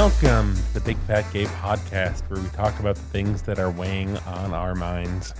[0.00, 3.70] Welcome to the Big Fat Gay Podcast, where we talk about the things that are
[3.70, 5.34] weighing on our minds.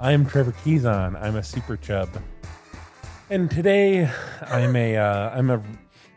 [0.00, 1.14] I'm Trevor Keyson.
[1.20, 2.08] I'm a super chub,
[3.28, 4.10] and today
[4.40, 5.62] I'm a uh, I'm a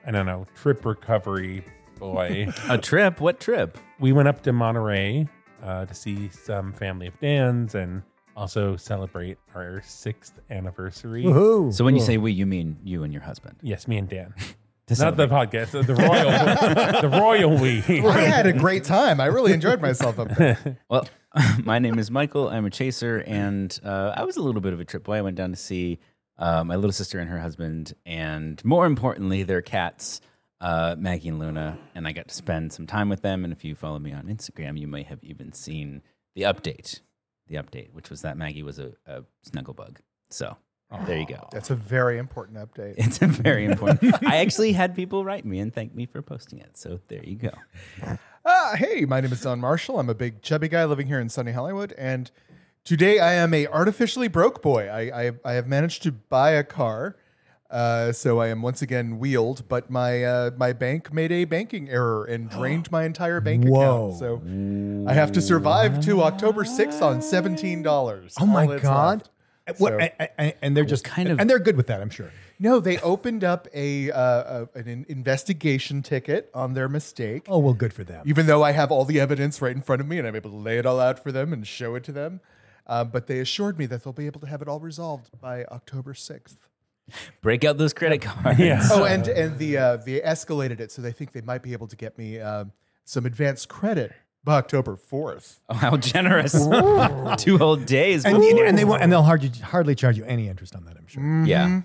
[0.07, 1.65] I don't know trip recovery
[1.99, 2.47] boy.
[2.69, 3.19] A trip?
[3.19, 3.77] What trip?
[3.99, 5.27] we went up to Monterey
[5.61, 8.03] uh, to see some family of Dan's and
[8.37, 11.25] also celebrate our sixth anniversary.
[11.25, 11.73] Woohoo.
[11.73, 13.57] So when you say we, you mean you and your husband.
[13.61, 14.33] Yes, me and Dan.
[14.87, 17.81] To Not the podcast, the, the royal, the royal we.
[18.09, 19.21] I had a great time.
[19.21, 20.79] I really enjoyed myself up there.
[20.89, 21.07] Well,
[21.63, 22.49] my name is Michael.
[22.49, 25.17] I'm a chaser, and uh, I was a little bit of a trip boy.
[25.17, 25.99] I went down to see
[26.37, 30.19] uh, my little sister and her husband, and more importantly, their cats,
[30.59, 31.77] uh, Maggie and Luna.
[31.95, 33.45] And I got to spend some time with them.
[33.45, 36.01] And if you follow me on Instagram, you may have even seen
[36.35, 36.99] the update.
[37.47, 39.99] The update, which was that Maggie was a, a snuggle bug.
[40.29, 40.57] So
[41.05, 41.47] there you go.
[41.51, 42.95] That's a very important update.
[42.97, 44.13] It's a very important.
[44.27, 46.77] I actually had people write me and thank me for posting it.
[46.77, 47.51] So there you go.
[48.45, 49.99] Ah, hey, my name is Don Marshall.
[49.99, 52.31] I'm a big chubby guy living here in sunny Hollywood, and
[52.83, 54.87] today I am a artificially broke boy.
[54.89, 57.15] I I, I have managed to buy a car,
[57.69, 59.67] uh, so I am once again wheeled.
[59.69, 64.15] But my uh, my bank made a banking error and drained my entire bank account.
[64.17, 64.41] So
[65.07, 68.35] I have to survive to October 6th on seventeen dollars.
[68.41, 69.29] Oh my god!
[69.77, 72.01] What, So- I- I- I- and they're just kind of- and they're good with that,
[72.01, 72.31] I'm sure.
[72.59, 77.45] No, they opened up a, uh, a an investigation ticket on their mistake.
[77.47, 78.23] Oh well, good for them.
[78.25, 80.51] even though I have all the evidence right in front of me and I'm able
[80.51, 82.39] to lay it all out for them and show it to them.
[82.87, 85.63] Uh, but they assured me that they'll be able to have it all resolved by
[85.65, 86.57] October 6th.
[87.41, 88.59] Break out those credit cards.
[88.59, 88.81] Yeah.
[88.91, 91.87] Oh, and and the uh, they escalated it, so they think they might be able
[91.87, 92.65] to get me uh,
[93.05, 94.11] some advance credit
[94.43, 95.59] by October 4th.
[95.69, 96.53] Oh, how generous.
[97.43, 98.25] Two whole days.
[98.25, 98.65] and, before.
[98.65, 101.43] and they won't, and they'll hardly hardly charge you any interest on that, I'm sure.
[101.45, 101.81] yeah.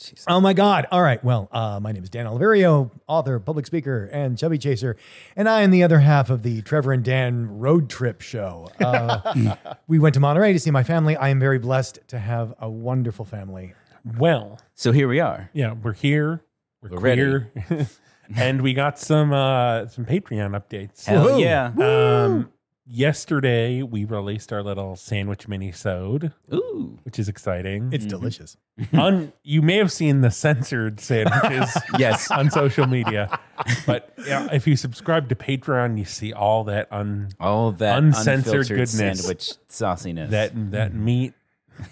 [0.00, 0.24] Jeez.
[0.26, 0.86] Oh my God!
[0.90, 1.22] All right.
[1.22, 4.96] Well, uh, my name is Dan Oliverio, author, public speaker, and chubby chaser,
[5.36, 8.70] and I am the other half of the Trevor and Dan road trip show.
[8.80, 9.54] Uh,
[9.86, 11.16] we went to Monterey to see my family.
[11.16, 13.72] I am very blessed to have a wonderful family.
[14.18, 15.48] Well, So here we are.
[15.54, 16.42] yeah, we're here.
[16.82, 17.22] We're, We're ready.
[17.68, 17.86] queer.
[18.36, 21.04] and we got some uh, some Patreon updates.
[21.06, 21.40] Hell Woohoo.
[21.40, 22.24] yeah.
[22.24, 22.50] Um,
[22.86, 26.98] yesterday we released our little sandwich mini sode, Ooh.
[27.02, 27.90] which is exciting.
[27.92, 28.56] It's delicious.
[28.92, 32.30] On you may have seen the censored sandwiches Yes.
[32.30, 33.38] on social media,
[33.86, 38.46] but yeah, if you subscribe to Patreon, you see all that un All that Uncensored
[38.46, 38.92] unfiltered goodness.
[39.20, 40.30] sandwich sauciness.
[40.30, 41.34] that that meat.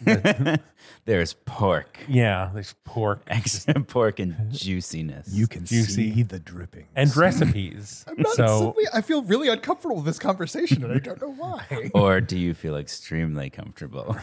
[1.04, 1.98] There's pork.
[2.08, 5.28] Yeah, there's pork Extra pork and juiciness.
[5.32, 6.12] You can Juicy.
[6.14, 6.86] see the dripping.
[6.94, 8.04] and recipes.
[8.08, 11.32] I'm not so suddenly, I feel really uncomfortable with this conversation, and I don't know
[11.32, 11.90] why.
[11.94, 14.16] or do you feel extremely comfortable?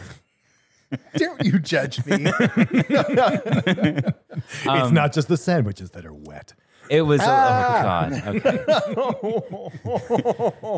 [1.16, 2.32] don't you judge me?
[4.64, 6.54] it's not just the sandwiches that are wet.
[6.88, 8.12] It was, oh God.
[8.26, 8.64] Okay.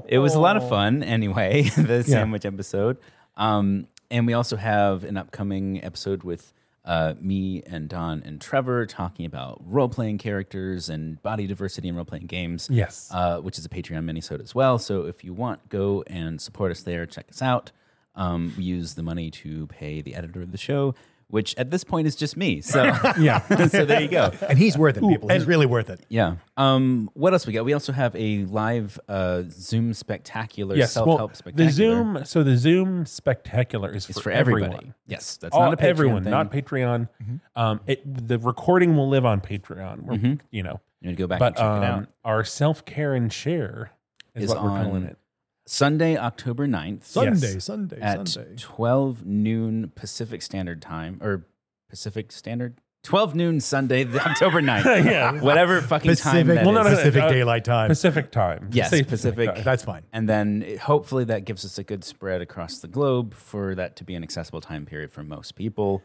[0.09, 2.99] it was a lot of fun anyway, the sandwich episode.
[3.37, 6.53] Um, and we also have an upcoming episode with
[6.85, 11.97] uh, me and Don and Trevor talking about role playing characters and body diversity in
[11.97, 12.69] role playing games.
[12.71, 13.09] Yes.
[13.13, 14.79] Uh, which is a Patreon minisode as well.
[14.79, 17.07] So if you want, go and support us there.
[17.07, 17.73] Check us out.
[18.15, 20.95] Um, we use the money to pay the editor of the show,
[21.33, 22.61] which at this point is just me.
[22.61, 22.85] So
[23.19, 23.39] yeah,
[23.69, 24.31] so there you go.
[24.47, 25.31] And he's worth it, people.
[25.31, 26.05] He's really worth it.
[26.11, 26.37] Yeah.
[26.59, 27.65] Um, what else we got?
[27.65, 30.93] We also have a live uh, Zoom spectacular yes.
[30.93, 31.71] self Well, help spectacular.
[31.71, 32.25] the Zoom.
[32.27, 34.75] So the Zoom spectacular is is for, for everybody.
[34.75, 34.95] everyone.
[35.07, 36.31] Yes, that's All, not a Patreon everyone, thing.
[36.33, 37.09] not Patreon.
[37.57, 40.03] Um, it the recording will live on Patreon.
[40.03, 42.09] We're, You know, You need to go back but and check it um, out.
[42.27, 43.91] our self care and share
[44.35, 45.17] is, Is what we're on calling it.
[45.67, 47.65] Sunday, October 9th Sunday, Yes.
[47.65, 48.55] Sunday, at Sunday.
[48.59, 51.47] 12 noon Pacific Standard Time or
[51.89, 55.05] Pacific Standard 12 noon Sunday, October 9th.
[55.05, 55.41] Yeah.
[55.41, 56.87] Whatever fucking time Pacific, that Well, no, is.
[56.87, 57.89] no, no, Pacific uh, Daylight Time.
[57.89, 58.69] Pacific time.
[58.73, 59.53] Yes, Say Pacific.
[59.55, 59.65] time.
[59.65, 60.03] That's fine.
[60.13, 63.97] And then it- hopefully that gives us a good spread across the globe for that
[63.97, 66.03] to be an accessible time period for most people.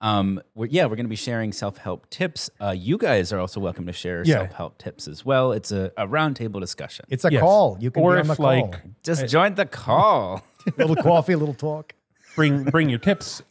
[0.00, 2.50] Um, we're, yeah, we're going to be sharing self help tips.
[2.60, 4.36] Uh, you guys are also welcome to share Yeah.
[4.36, 5.52] self help tips as well.
[5.52, 7.04] It's a, a roundtable discussion.
[7.08, 7.40] It's a Yes.
[7.40, 7.76] call.
[7.80, 8.44] You can or be on if the call.
[8.70, 10.42] like Just join the call.
[10.76, 11.94] little coffee, a little talk.
[12.36, 13.42] bring bring your tips,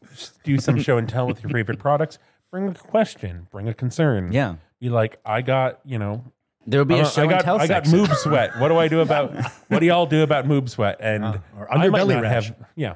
[0.43, 2.17] do some show and tell with your favorite products.
[2.51, 4.31] Bring a question, bring a concern.
[4.31, 4.55] Yeah.
[4.79, 6.23] be like, I got you know
[6.65, 8.57] There will be I a don't- show I got, and tell I got moob sweat.
[8.59, 9.33] What do I do about?
[9.67, 10.97] what do y'all do about moob sweat?
[11.01, 12.47] And Uh, or I might underbelly not rash.
[12.47, 12.55] have.
[12.75, 12.93] Yeah,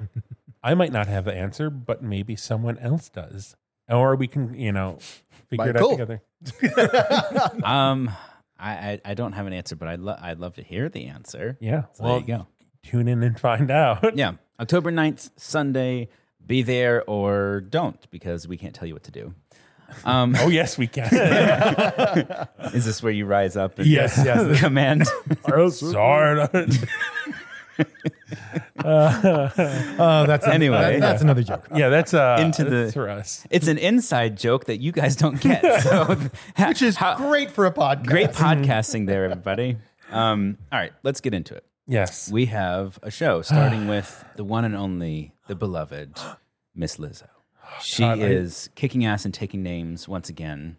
[0.63, 3.55] I might not have the answer, but maybe someone else does,
[3.89, 4.99] or we can, you know,
[5.49, 5.91] figure it out Michael.
[5.91, 6.21] together.
[7.63, 8.11] Um,
[8.59, 11.05] I, I I don't have an answer, but I'd lo- I'd love to hear the
[11.07, 11.57] answer.
[11.59, 11.83] Yeah.
[11.93, 12.47] So well, there you go.
[12.83, 14.15] tune in and find out.
[14.17, 16.09] Yeah, October 9th, Sunday.
[16.45, 19.33] Be there or don't because we can't tell you what to do.
[20.05, 21.03] Um, Oh yes, we can.
[22.73, 23.77] is this where you rise up?
[23.77, 24.59] And Yes, yes.
[24.59, 25.07] command.
[25.71, 26.47] Sorry.
[28.83, 30.77] Oh, that's Anyway.
[30.77, 31.68] that- that's another joke.
[31.75, 33.45] yeah, that's uh Into the- that's for us.
[33.50, 35.62] it's an inside joke that you guys don't get.
[35.81, 36.18] So,
[36.68, 38.06] Which is great for a podcast.
[38.06, 39.77] great podcasting there, everybody.
[40.12, 41.65] Um, all right, let's get into it.
[41.88, 42.31] Yes.
[42.31, 46.19] We have a show starting with the one and only, the beloved
[46.75, 47.27] Miss Lizzo.
[47.81, 50.77] She God, I- is kicking ass and taking names once again.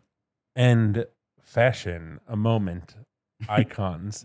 [0.55, 1.07] and
[1.41, 2.95] fashion a moment
[3.49, 4.25] icons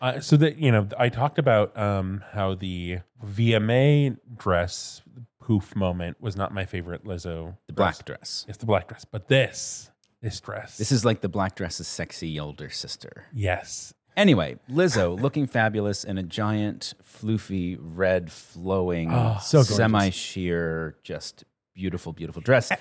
[0.00, 5.02] uh, so that you know i talked about um how the vma dress
[5.40, 8.44] poof moment was not my favorite lizzo The black dress.
[8.48, 9.90] it's the black dress but this
[10.22, 13.26] this dress This is like the black dress's sexy older sister.
[13.32, 20.96] yes Anyway, Lizzo looking fabulous in a giant, floofy, red, flowing, Oh, so semi sheer,
[21.02, 21.44] just
[21.74, 22.72] beautiful, beautiful dress,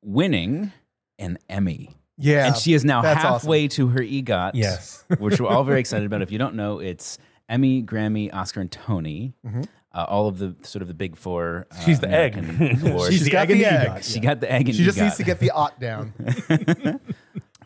[0.00, 0.72] winning
[1.18, 1.96] an Emmy.
[2.20, 2.46] Yeah.
[2.46, 4.52] and she is now that's halfway to her EGOT.
[4.54, 5.04] Yes.
[5.18, 6.22] which we're all very excited about.
[6.22, 7.18] If you don't know, it's
[7.48, 9.34] Emmy, Grammy, Oscar, and Tony.
[9.46, 9.62] Mm-hmm.
[9.92, 11.66] Uh, all of the sort of the big four.
[11.70, 12.38] Uh, She's the egg.
[12.38, 13.12] American awards.
[13.12, 13.88] She's the got egg and the the egg.
[13.88, 14.12] EGOT.
[14.14, 15.02] she got the egg and She just EGOT.
[15.02, 16.12] needs to get the ot down.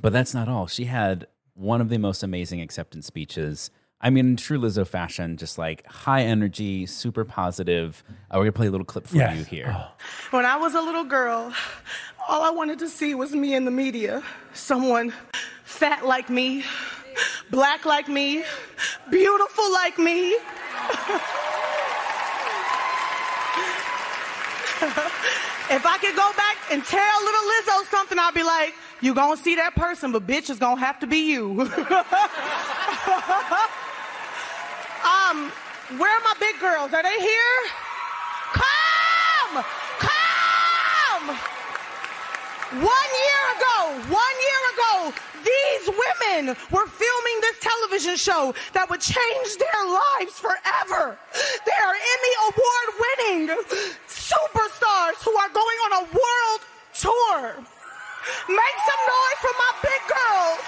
[0.00, 0.66] But that's not all.
[0.66, 3.70] She had one of the most amazing acceptance speeches.
[4.04, 8.04] I mean, in true Lizzo fashion, just like high energy, super positive.
[8.30, 9.38] Uh, we're gonna play a little clip for Yes.
[9.38, 9.74] you here.
[10.30, 11.54] When I was a little girl,
[12.28, 14.22] all I wanted to see was me in the media.
[14.52, 15.14] Someone
[15.64, 16.64] fat like me,
[17.50, 18.44] black like me,
[19.10, 20.32] beautiful like me.
[25.70, 29.38] if I could go back and tell little Lizzo something, I'd be like, you gonna
[29.38, 31.70] see that person, but bitch, it's gonna have to be you.
[35.04, 35.52] um,
[35.98, 36.92] where are my big girls?
[36.92, 37.56] Are they here?
[38.52, 39.64] Come!
[40.00, 41.26] Come!
[42.82, 43.76] One year ago,
[44.10, 45.12] one year ago,
[45.44, 51.18] these women were filming this television show that would change their lives forever.
[51.34, 53.46] They are Emmy Award winning
[54.08, 56.60] superstars who are going on a world
[56.96, 57.62] tour.
[58.48, 60.64] Make some noise for my big girls.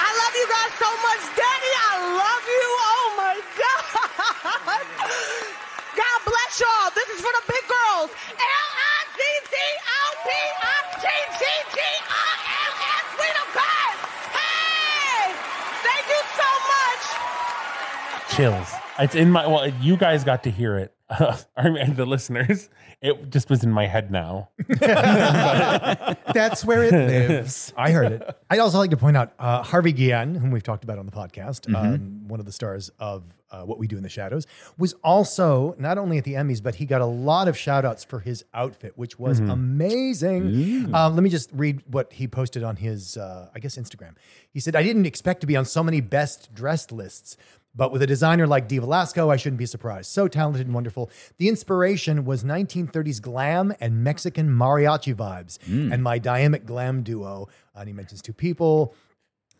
[0.00, 1.20] I love you guys so much.
[1.36, 2.66] Daddy, I love you.
[2.80, 4.84] Oh my God.
[6.00, 6.90] God bless y'all.
[6.94, 8.10] This is for the big girls.
[8.32, 9.46] L-I-C-C-O-P-I-G-G-I-L-S.
[13.20, 14.00] We the best.
[14.32, 15.36] Hey!
[15.84, 17.04] Thank you so much.
[18.36, 20.94] chills it's in my well you guys got to hear it
[21.56, 22.68] I mean, the listeners
[23.00, 24.50] it just was in my head now
[26.34, 27.72] That's where it lives.
[27.76, 28.36] I heard it.
[28.50, 31.12] I'd also like to point out uh, Harvey Guillen, whom we've talked about on the
[31.12, 34.46] podcast, um, one of the stars of uh, What We Do in the Shadows,
[34.76, 38.04] was also not only at the Emmys, but he got a lot of shout outs
[38.04, 40.94] for his outfit, which was amazing.
[40.94, 44.14] Um, let me just read what he posted on his, uh, I guess, Instagram.
[44.50, 47.36] He said, I didn't expect to be on so many best dressed lists.
[47.78, 50.10] But with a designer like Dee Velasco, I shouldn't be surprised.
[50.10, 51.10] So talented and wonderful.
[51.38, 55.58] The inspiration was 1930s glam and Mexican mariachi vibes,
[55.92, 57.48] and my dynamic glam duo.
[57.76, 58.94] And he mentions two people,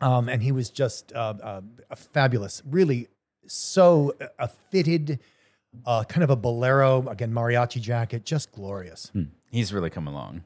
[0.01, 3.07] um, and he was just uh, uh, a fabulous, really
[3.47, 5.19] so uh, a fitted,
[5.85, 9.11] uh, kind of a bolero again mariachi jacket, just glorious.
[9.49, 10.43] He's really come along.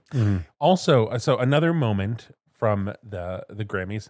[0.59, 4.09] Also, uh, so another moment from the the Grammys,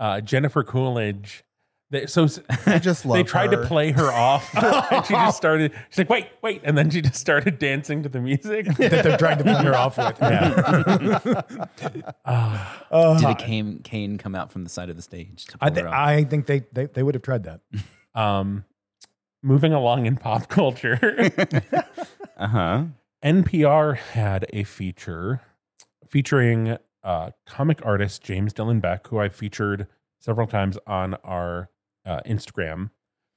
[0.00, 1.44] uh, Jennifer Coolidge.
[1.90, 3.62] They, so s- I just love they tried her.
[3.62, 4.52] to play her off,
[4.90, 5.72] and she just started.
[5.90, 8.66] She's like, "Wait, wait," and then she just started dancing to the music.
[8.78, 10.18] that they're trying to play her off with.
[13.20, 15.44] Did a cane, cane come out from the side of the stage?
[15.46, 17.60] To I, th- I think they, they they would have tried that.
[18.14, 18.64] Um,
[19.42, 20.98] moving along in pop culture,
[22.36, 22.84] uh-huh.
[23.24, 25.40] NPR had a feature
[26.08, 29.86] featuring uh, comic artist James Dylan Beck, who I featured
[30.18, 31.70] several times on our
[32.06, 32.90] uh, Instagram,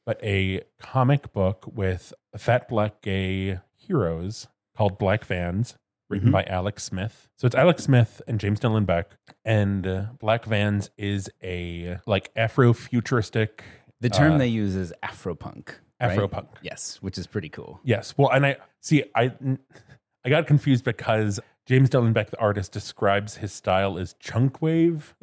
[0.05, 4.47] but a comic book with fat black gay heroes
[4.77, 5.77] called Black Vans,
[6.09, 6.33] written Mhm.
[6.33, 7.27] by Alex Smith.
[7.38, 12.29] So it's Alex Smith and James Dylan Beck, and uh, Black Vans is a like
[12.35, 13.63] Afro-futuristic.
[14.01, 15.69] The term uh, they use is Afropunk.
[16.01, 16.17] right?
[16.17, 16.47] Afropunk.
[16.61, 17.79] Yes, which is pretty cool.
[17.83, 18.17] Yes.
[18.17, 19.03] Well, and I see.
[19.15, 19.33] I
[20.25, 25.13] I got confused because James Dylan Beck, the artist, describes his style as chunk wave.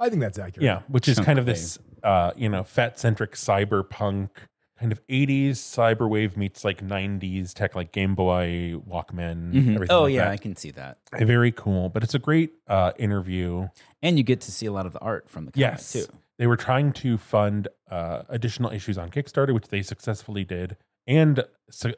[0.00, 0.64] I think that's accurate.
[0.64, 4.30] Yeah, which is Chunk kind of this, uh, you know, fat centric cyberpunk
[4.78, 9.52] kind of '80s cyberwave meets like '90s tech, like Game Boy, Walkman.
[9.52, 9.74] Mhm.
[9.74, 10.30] Everything Oh like yeah, that.
[10.32, 10.98] I can see that.
[11.18, 11.88] very cool.
[11.90, 13.68] But it's a great uh, interview.
[14.02, 15.92] And you get to see a lot of the art from the comic Yes.
[15.92, 16.06] too.
[16.38, 20.76] They were trying to fund uh, additional issues on Kickstarter, which they successfully did.
[21.06, 21.44] and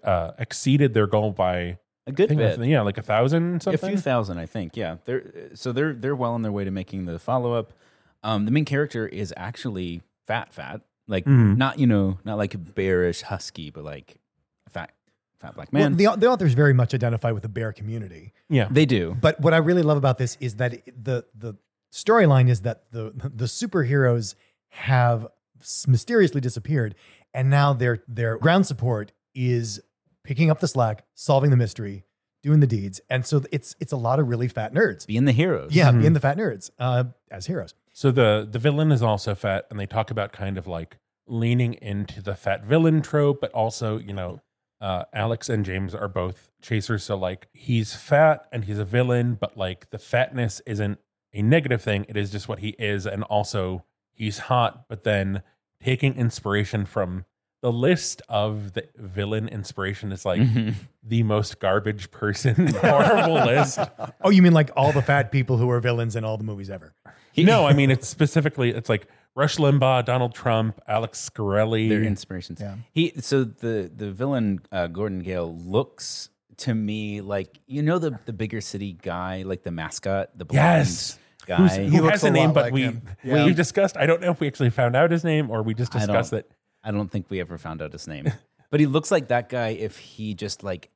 [0.04, 2.58] uh, exceeded their goal by a good bit.
[2.58, 4.76] was, yeah, like a thousand a few thousand, I think.
[4.76, 7.72] Yeah, they're so they're they're well on their way to making the follow up.
[8.22, 11.56] Um, the main character is actually fat, fat, like Mhm.
[11.56, 14.16] not you know not like a bearish husky, but like
[14.68, 14.92] fat,
[15.40, 15.96] fat black Well, man.
[15.96, 18.32] the, the authors very much identify with the bear community.
[18.48, 19.16] yeah, they do.
[19.20, 21.54] But what I really love about this is that the the
[21.92, 24.34] storyline is that the the superheroes
[24.68, 25.26] have
[25.86, 26.94] mysteriously disappeared,
[27.34, 29.80] and now their their ground support is
[30.24, 32.04] picking up the slack, solving the mystery,
[32.42, 35.06] doing the deeds, and so it's it's a lot of really fat nerds.
[35.06, 35.74] Being the heroes.
[35.74, 36.00] Yeah, Mhm.
[36.00, 37.74] being the fat nerds uh, as heroes.
[37.92, 41.74] So the the villain is also fat, and they talk about kind of like leaning
[41.74, 44.40] into the fat villain trope, but also you know,
[44.80, 49.34] uh, Alex and James are both chasers, so like he's fat and he's a villain,
[49.40, 50.98] but like the fatness isn't
[51.34, 54.88] a negative thing; it is just what he is, and also he's hot.
[54.88, 55.42] But then
[55.82, 57.24] taking inspiration from
[57.60, 60.74] the list of the villain inspiration is like Mhm.
[61.02, 63.78] the most garbage person horrible list.
[64.22, 66.70] Oh, you mean like all the fat people who are villains in all the movies
[66.70, 66.94] ever?
[67.32, 71.88] He- No, I mean it's specifically it's like Rush Limbaugh, Donald Trump, Alex Scarelli.
[71.88, 72.60] their inspirations.
[72.60, 72.76] Yeah.
[72.92, 78.18] He so the the villain uh, Gordon Gale looks to me like you know the
[78.26, 81.18] the bigger city guy, like the mascot, the blonde yes.
[81.46, 81.56] guy.
[81.56, 82.82] Who's, who looks has a a name, lot but like we.
[83.24, 83.44] Yeah.
[83.46, 83.96] we've discussed.
[83.96, 86.08] I don't know if we actually found out his name or we just I don't-
[86.08, 86.50] discussed it.
[86.84, 88.30] I don't think we ever found out his name,
[88.70, 90.90] but he looks like that guy if he just like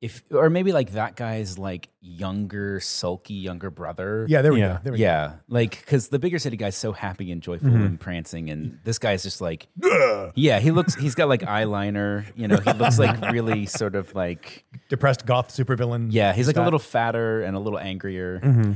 [0.00, 4.24] if or maybe like that guy's like younger sulky younger brother.
[4.28, 4.74] Yeah, there we Yeah.
[4.74, 4.78] go.
[4.82, 5.02] There we go.
[5.04, 7.82] Yeah, like because the bigger city guy's so happy and joyful Mm-hmm.
[7.84, 9.66] and prancing, and this guy's just like,
[10.34, 10.94] yeah, he looks.
[10.94, 12.24] He's got like eyeliner.
[12.34, 16.08] You know, he looks like really sort of like, Depressed goth supervillain.
[16.10, 18.40] yeah, he's like a little fatter and a little angrier.
[18.40, 18.72] Mm-hmm.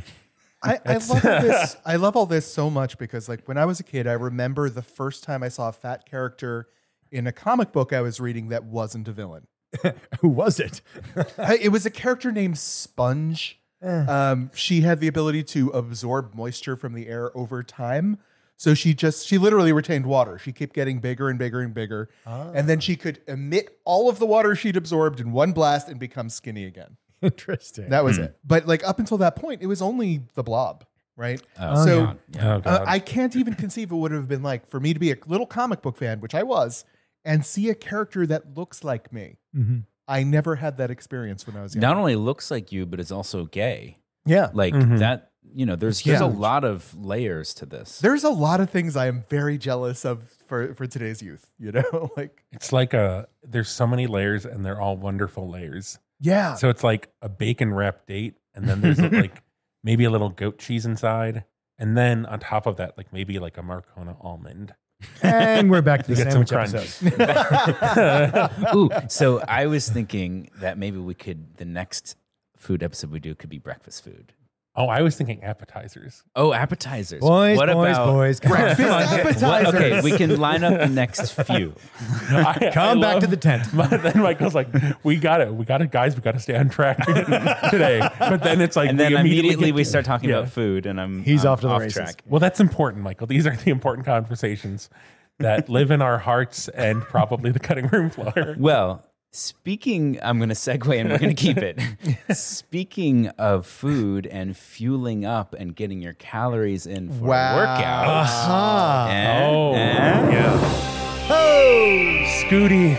[0.62, 1.76] I, I love this.
[1.87, 4.71] I love all this so much because, like, when I was a kid, I remember
[4.71, 6.69] the first time I saw a fat character
[7.12, 9.47] in a comic book I was reading that wasn't a villain.
[10.21, 10.81] Who was it?
[11.38, 13.61] It was a character named Sponge.
[13.83, 18.19] Um, she had the ability to absorb moisture from the air over time.
[18.57, 20.38] So she just, she literally retained water.
[20.38, 22.09] She kept getting bigger and bigger and bigger.
[22.25, 25.99] And then she could emit all of the water she'd absorbed in one blast and
[25.99, 26.97] become skinny again.
[27.21, 27.88] Interesting.
[27.90, 28.37] That was it.
[28.45, 30.85] But like up until that point, it was only the blob,
[31.16, 31.43] right?
[31.59, 32.62] Oh, so God.
[32.66, 32.85] Oh uh.
[32.87, 35.16] I can't even conceive what it would have been like for me to be a
[35.26, 36.85] little comic book fan, which I was,
[37.25, 39.38] and see a character that looks like me.
[39.57, 39.85] Mhm.
[40.07, 41.81] I never had that experience when I was young.
[41.81, 43.97] Not only looks like you, but is also gay.
[44.26, 44.50] yeah.
[44.54, 44.99] Like Mhm.
[45.00, 45.31] that.
[45.57, 47.99] You know, there's there's a lot of layers to this.
[48.00, 51.71] There's a lot of things I am very jealous of for, for today's youth, you
[51.71, 52.11] know?
[52.16, 55.99] like, it's like a there's so many layers and they're all wonderful layers.
[56.19, 56.54] yeah.
[56.54, 59.43] So it's like a bacon wrapped date, and then there's like
[59.85, 61.45] maybe a little goat cheese inside,
[61.78, 64.75] and then on top of that, like maybe like a Marcona almond.
[65.23, 68.50] And we're back to the You get some sandwich episode.
[68.75, 72.16] Ooh, so I was thinking that maybe we could the next
[72.56, 74.32] food episode we do could be breakfast food.
[74.76, 76.25] Oh, I was thinking appetizers.
[76.35, 77.21] Oh, appetizers.
[77.21, 78.40] Boys, what boys, about boys.
[78.40, 78.59] Come on.
[78.59, 79.75] Breakfast What- appetizers.
[79.75, 81.75] okay, we can line up the next few.
[82.31, 83.69] I- Come I back to the tent.
[83.75, 84.66] But then Michael's like,
[85.04, 86.16] "We got it, we got it, guys.
[86.16, 89.66] We got to stay on track today." But then it's like, And then we immediately
[89.66, 90.38] get we start talking Yeah.
[90.38, 91.95] about food, and I'm He's I'm off to the off races.
[91.95, 92.23] track.
[92.26, 93.26] Well, that's important, Michael.
[93.28, 94.90] These are the important conversations
[95.38, 98.57] that live in our hearts and probably the cutting room floor.
[98.59, 99.04] Well,
[99.35, 101.81] speaking, I'm going to segue and we're going to keep it.
[102.37, 107.55] speaking of food and fueling up and getting your calories in for Wow.
[107.55, 108.07] a workout.
[108.07, 109.09] Ah.
[109.11, 110.31] eh, Oh, eh?
[110.31, 111.26] yeah.
[111.31, 112.95] Oh, Scooty.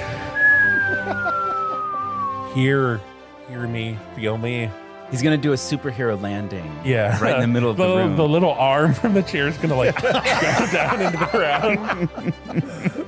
[2.54, 3.02] Hear,
[3.50, 4.70] hear me, feel me.
[5.12, 6.70] He's going to do a superhero landing.
[6.84, 8.16] Yeah, Right in the middle of the room.
[8.18, 12.10] The little arm from the chair is gonna like go down into the ground.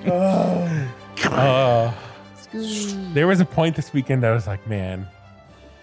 [0.07, 2.03] Oh.
[3.13, 5.07] there was a point this weekend I was like, man,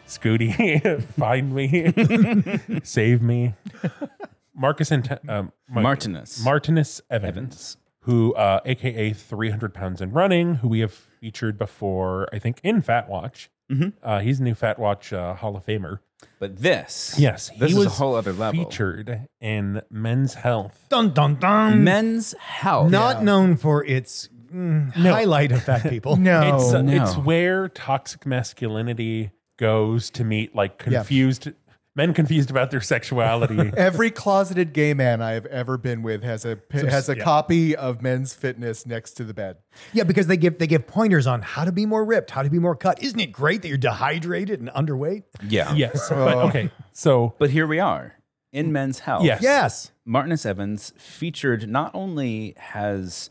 [0.06, 3.54] Scooty, find me, save me.
[4.54, 6.42] Marcus and um, Mar- Martinus.
[6.44, 7.76] Martinus Evans, Evans.
[8.02, 12.80] who, uh, aka 300 pounds in running, who we have featured before, I think, in
[12.82, 13.50] Fat Watch.
[13.70, 13.88] Mm-hmm.
[14.02, 15.98] Uh, he's a new Fat Watch uh, Hall of Famer.
[16.38, 18.64] But this, Yes, this he is was a whole other level.
[18.64, 20.86] featured in Men's Health.
[20.88, 21.82] Dun dun dun.
[21.84, 22.90] Men's health.
[22.90, 26.16] Not known for its mm, highlight of fat people.
[26.18, 26.56] no.
[26.56, 27.02] It's uh, no.
[27.02, 31.52] it's where toxic masculinity goes to meet like confused
[31.96, 33.70] men confused about their sexuality.
[33.76, 37.22] Every closeted gay man I have ever been with has a has a yeah.
[37.22, 39.58] copy of Men's Fitness next to the bed.
[39.92, 42.50] Yeah, because they give they give pointers on how to be more ripped, how to
[42.50, 43.02] be more cut.
[43.02, 45.24] Isn't it great that you're dehydrated and underweight?
[45.48, 45.74] Yeah.
[45.74, 46.70] yes, but okay.
[46.92, 48.14] So But here we are
[48.52, 49.24] in men's health.
[49.24, 49.42] Yes.
[49.42, 49.90] Yes.
[50.04, 53.30] Martinus Evans featured not only has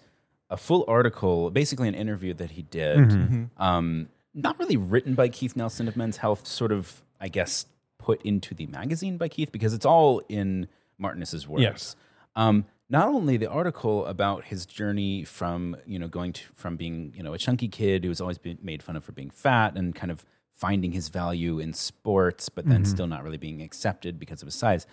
[0.53, 2.97] a full article, basically an interview that he did.
[2.97, 3.61] Mm-hmm.
[3.61, 7.65] Um, not really written by Keith Nelson of Men's Health, sort of, I guess,
[7.97, 10.67] put into the magazine by Keith because it's all in
[10.99, 11.63] Martinus's words.
[11.63, 11.95] Yes.
[12.35, 17.13] Um, not only the article about his journey from you know going to from being
[17.15, 19.75] you know a chunky kid who was always been made fun of for being fat
[19.75, 24.19] and kind of finding his value in sports, but then still not really being accepted
[24.19, 24.85] because of his size,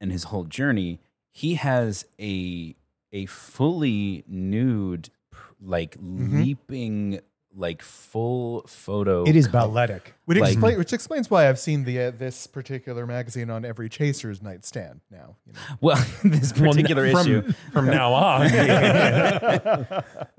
[0.00, 1.00] and his whole journey.
[1.30, 2.74] He has a
[3.12, 7.20] a fully nude, pr- like leaping,
[7.54, 9.24] like full photo.
[9.24, 10.14] It is co- balletic.
[10.26, 13.88] Which, Like- explain, which explains why I've seen the uh, this particular magazine on every
[13.88, 15.36] chaser's nightstand now.
[15.46, 15.58] You know.
[15.80, 17.52] Well, this Well, particular from, issue.
[17.72, 18.48] from now on.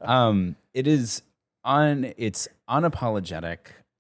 [0.02, 1.22] um, it is
[1.64, 2.14] on.
[2.18, 3.58] it's unapologetic,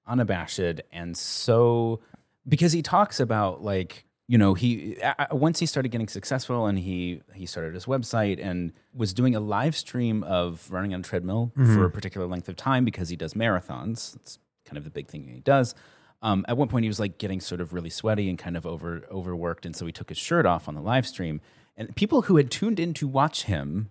[0.07, 1.99] unabashed, and so
[2.47, 4.95] because he talks about like you know he
[5.31, 9.39] once he started getting successful and he he started his website and was doing a
[9.39, 13.15] live stream of running on a treadmill for a particular length of time because he
[13.15, 14.15] does marathons.
[14.17, 15.73] It's kind of the big thing he does.
[16.21, 18.65] Um, at one point, he was like getting sort of really sweaty and kind of
[18.67, 21.41] over overworked, and so he took his shirt off on the live stream.
[21.75, 23.89] And people who had tuned in to watch him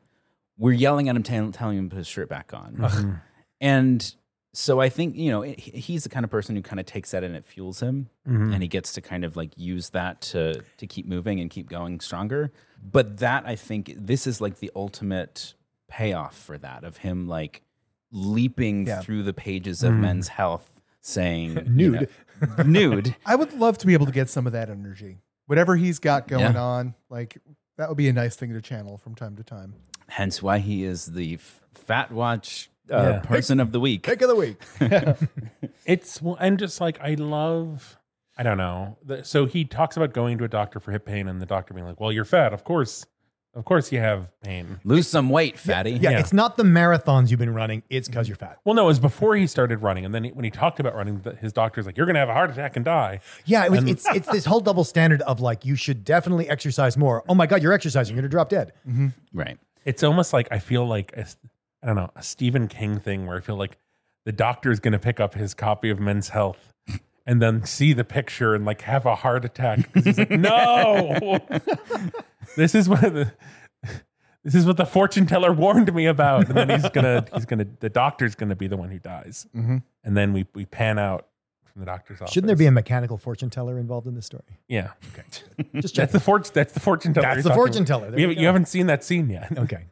[0.58, 3.20] were yelling at him, tell- telling him to put his shirt back on.
[3.60, 4.14] And
[4.58, 7.22] so I think you know he's the kind of person who kind of takes that
[7.22, 8.52] and it fuels him, mm-hmm.
[8.52, 11.70] and he gets to kind of like use that to to keep moving and keep
[11.70, 12.50] going stronger.
[12.82, 15.54] But that I think this is like the ultimate
[15.86, 17.62] payoff for that of him like
[18.10, 19.00] leaping Yeah.
[19.00, 20.00] through the pages of mm-hmm.
[20.00, 22.08] Men's Health, saying you Nude.
[22.58, 23.16] know, nude.
[23.26, 25.18] I would love to be able to get some of that energy.
[25.46, 26.60] Whatever he's got going Yeah.
[26.60, 27.38] on, like
[27.76, 29.74] that would be a nice thing to channel from time to time.
[30.08, 33.18] Hence why he is the f- Fat Watch uh, Yeah.
[33.20, 34.02] person of the week.
[34.04, 34.56] Pick of the week.
[35.86, 37.96] it's well, I'm just like I love.
[38.36, 38.96] I don't know.
[39.24, 41.86] So he talks about going to a doctor for hip pain, and the doctor being
[41.86, 42.52] like, "Well, you're fat.
[42.52, 43.04] Of course,
[43.54, 45.90] of course you have pain." Lose some weight, fatty.
[45.92, 46.20] Yeah, Yeah.
[46.20, 47.82] it's not the marathons you've been running.
[47.90, 48.58] It's because you're fat.
[48.64, 50.94] Well, no, it was before he started running, and then he, when he talked about
[50.94, 53.70] running, his doctor's like, "You're going to have a heart attack and die." Yeah, it
[53.72, 57.24] was, And- it's it's this whole double standard of like you should definitely exercise more.
[57.28, 58.72] Oh my god, you're exercising, you're gonna drop dead.
[59.32, 59.58] Right.
[59.84, 61.26] It's almost like I feel like a,
[61.82, 63.78] I don't know a Stephen King thing where I feel like
[64.24, 66.72] the doctor is going to pick up his copy of Men's Health.
[67.26, 71.38] And then see the picture and like have a heart attack 'cause he's like, no,
[72.56, 73.30] this is what the
[74.44, 76.48] this is what the fortune teller warned me about.
[76.48, 79.46] And then he's gonna he's gonna the doctor's gonna be the one who dies.
[79.54, 79.76] Mm-hmm.
[80.04, 81.26] And then we we pan out
[81.66, 82.32] from the doctor's office.
[82.32, 84.58] Shouldn't there be a mechanical fortune teller involved in this story?
[84.66, 84.92] Yeah.
[85.12, 85.22] Okay.
[85.28, 86.10] Just That's check.
[86.12, 86.52] the fortune.
[86.54, 87.26] That's the fortune teller.
[87.34, 87.86] That's the fortune about.
[87.88, 88.10] teller.
[88.10, 89.52] There You we haven't, you haven't seen that scene yet.
[89.52, 89.84] Okay, sorry.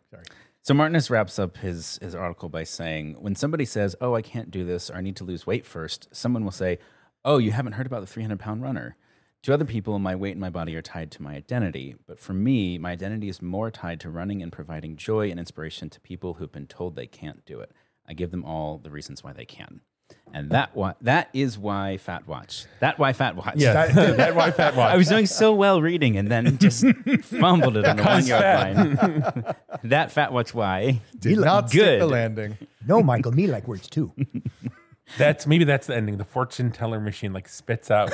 [0.67, 4.51] So Martinus wraps up his his article by saying, when somebody says, "Oh, I can't
[4.51, 6.81] do this," or "I need to lose weight first, someone will say,
[7.25, 8.97] "Oh, you haven't heard about the 300 pound runner."
[9.45, 11.95] To other people, my weight and my body are tied to my identity.
[12.09, 15.89] But for me, my identity is more tied to running and providing joy and inspiration
[15.89, 17.71] to people who've been told they can't do it.
[18.05, 19.83] I give them all the reasons why they can.
[20.33, 22.67] And that why, that is why Fat Watch.
[22.81, 23.55] That why Fat Watch.
[23.57, 23.87] Yeah.
[23.87, 24.93] That, that why fat watch.
[24.93, 26.85] I was doing so well reading and then just
[27.23, 29.55] fumbled it on the one Because yard line.
[29.85, 31.01] that Fat Watch why.
[31.19, 32.11] Did li- not stick the good.
[32.11, 32.59] landing.
[32.87, 34.13] No, Michael, me like words too.
[35.19, 36.19] That's maybe that's the ending.
[36.19, 38.11] The fortune teller machine like spits out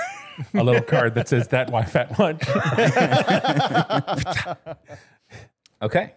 [0.53, 2.43] a little card that says that why fat watch.
[5.81, 6.13] Okay.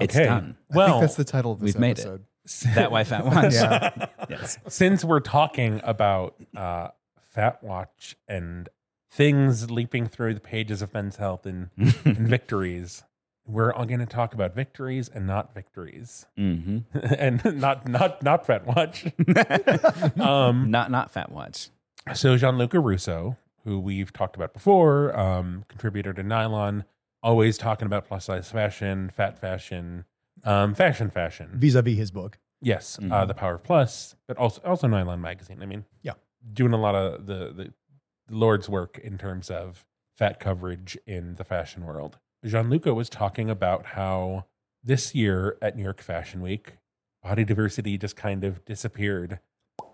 [0.00, 0.24] It's Okay.
[0.24, 0.56] done.
[0.72, 2.20] I Well, think that's the title of this we've made it.
[2.44, 2.74] Episode.
[2.74, 3.52] That why Fat Watch.
[3.54, 4.06] Yeah.
[4.28, 4.58] yes.
[4.68, 6.88] since we're talking about uh,
[7.30, 8.68] fat watch and
[9.10, 13.02] things leaping through the pages of Men's Health and, and victories,
[13.46, 16.78] we're all going to talk about victories and not victories, hmm
[17.18, 19.06] and not not not fat watch.
[20.18, 21.68] um, Not not Fat Watch.
[22.14, 26.84] So Gianluca Russo, who we've talked about before, um, contributor to Nylon,
[27.22, 30.04] always talking about plus size fashion, fat fashion,
[30.44, 31.50] um, fashion, fashion.
[31.54, 32.38] Vis-a-vis his book.
[32.60, 33.28] yes, uh, Mhm.
[33.28, 35.62] the Power of Plus, but also also Nylon magazine.
[35.62, 36.12] I mean, Yeah.
[36.52, 37.74] doing a lot of the the
[38.30, 39.84] Lord's work in terms of
[40.16, 42.18] fat coverage in the fashion world.
[42.44, 44.46] Gianluca was talking about how
[44.82, 46.74] this year at New York Fashion Week,
[47.22, 49.40] body diversity just kind of disappeared.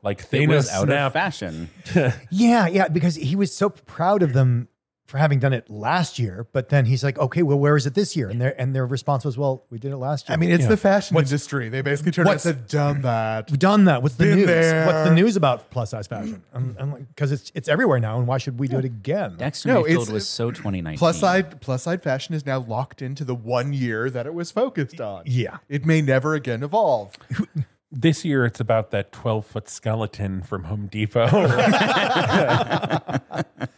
[0.03, 1.71] Like It Thanos was out of fashion.
[2.31, 4.69] Yeah, yeah, because he was so proud of them
[5.11, 7.95] for having done it last year, but then he's like, okay, well, where is it
[7.95, 8.29] this year?
[8.29, 10.35] And their and their response was, well, we did it last year.
[10.35, 10.69] I mean, it's Yeah.
[10.69, 11.69] the fashion What's- industry.
[11.69, 13.51] They basically turned around and what's- said, done that.
[13.51, 14.03] we've done that.
[14.05, 14.47] What's the Been news?
[14.47, 14.87] there.
[14.87, 16.43] What's the news about plus size fashion?
[16.55, 19.35] I'm, I'm like, because it's it's everywhere now, and why should we do it again?
[19.37, 20.99] Dexter No, Mayfield it's- was so 2019.
[20.99, 24.53] Plus side plus side fashion is now locked into the one year that it was
[24.53, 25.25] focused on.
[25.27, 25.59] Yeah.
[25.69, 27.17] It may never again evolve.
[27.93, 31.27] This year, it's about that 12 foot skeleton from Home Depot.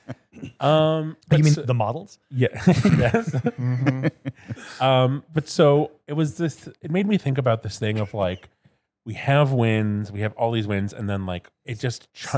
[0.63, 2.19] um, you mean so- the models?
[2.31, 3.35] yeah, yes.
[4.81, 6.69] Um, but so it was this.
[6.81, 8.49] It made me think about this thing of like,
[9.05, 12.29] we have wins, we have all these wins, and then like it just ch-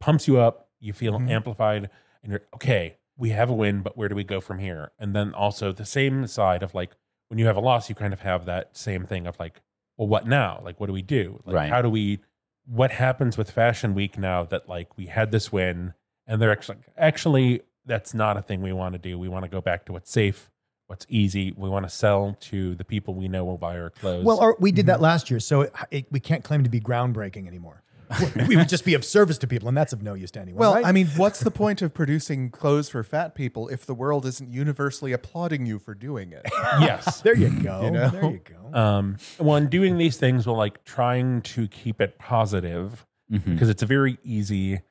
[0.00, 0.68] pumps you up.
[0.80, 1.30] You feel Mhm.
[1.30, 1.90] amplified,
[2.22, 2.96] and you're okay.
[3.16, 4.90] We have a win, but where do we go from here?
[4.98, 6.90] And then also the same side of like
[7.28, 9.60] when you have a loss, you kind of have that same thing of like,
[9.96, 10.60] well, what now?
[10.64, 11.40] Like, what do we do?
[11.44, 11.70] Like, Right.
[11.70, 12.20] How do we?
[12.66, 15.94] What happens with Fashion Week now that like we had this win,
[16.26, 19.18] and they're actually actually that's not a thing we want to do.
[19.18, 20.50] We want to go back to what's safe,
[20.86, 21.52] what's easy.
[21.56, 24.24] We want to sell to the people we know will buy our clothes.
[24.24, 26.80] Well, our, we did that last year, so it, it, we can't claim to be
[26.80, 27.82] groundbreaking anymore.
[28.48, 30.60] we would just be of service to people, and that's of no use to anyone.
[30.60, 30.84] Well, right?
[30.84, 34.52] I mean, what's the point of producing clothes for fat people if the world isn't
[34.52, 36.42] universally applauding you for doing it?
[36.80, 37.20] yes.
[37.22, 37.82] there you go.
[37.82, 38.10] You know?
[38.10, 38.78] There you go.
[38.78, 43.54] um, one doing these things will like trying to keep it positive Mhm.
[43.54, 44.82] because it's very easy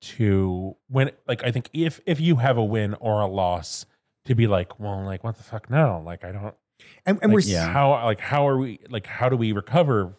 [0.00, 3.84] to when like I think if if you have a win or a loss
[4.26, 6.54] to be like well like what the fuck now like I don't
[7.04, 7.68] and and like, we're yeah.
[7.72, 10.12] how like how are we like how do we recover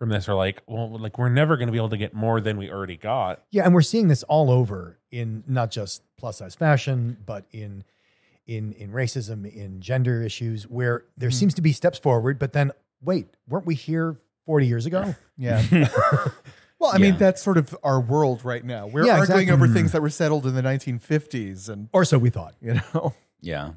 [0.00, 2.40] from this or like well like we're never going to be able to get more
[2.40, 6.38] than we already got Yeah, and we're seeing this all over in not just plus
[6.38, 7.84] size fashion, but in
[8.46, 11.34] in in racism, in gender issues, where there Mhm.
[11.34, 14.16] seems to be steps forward, but then wait, weren't we here
[14.46, 15.14] 40 years ago?
[15.36, 15.62] Yeah.
[16.80, 18.86] Well, I mean, that's sort of our world right now.
[18.86, 19.52] We're Yeah, arguing exactly.
[19.52, 19.74] over Mm.
[19.74, 22.54] things that were settled in the 1950s, and Or so we thought.
[22.62, 23.72] you know, Yeah.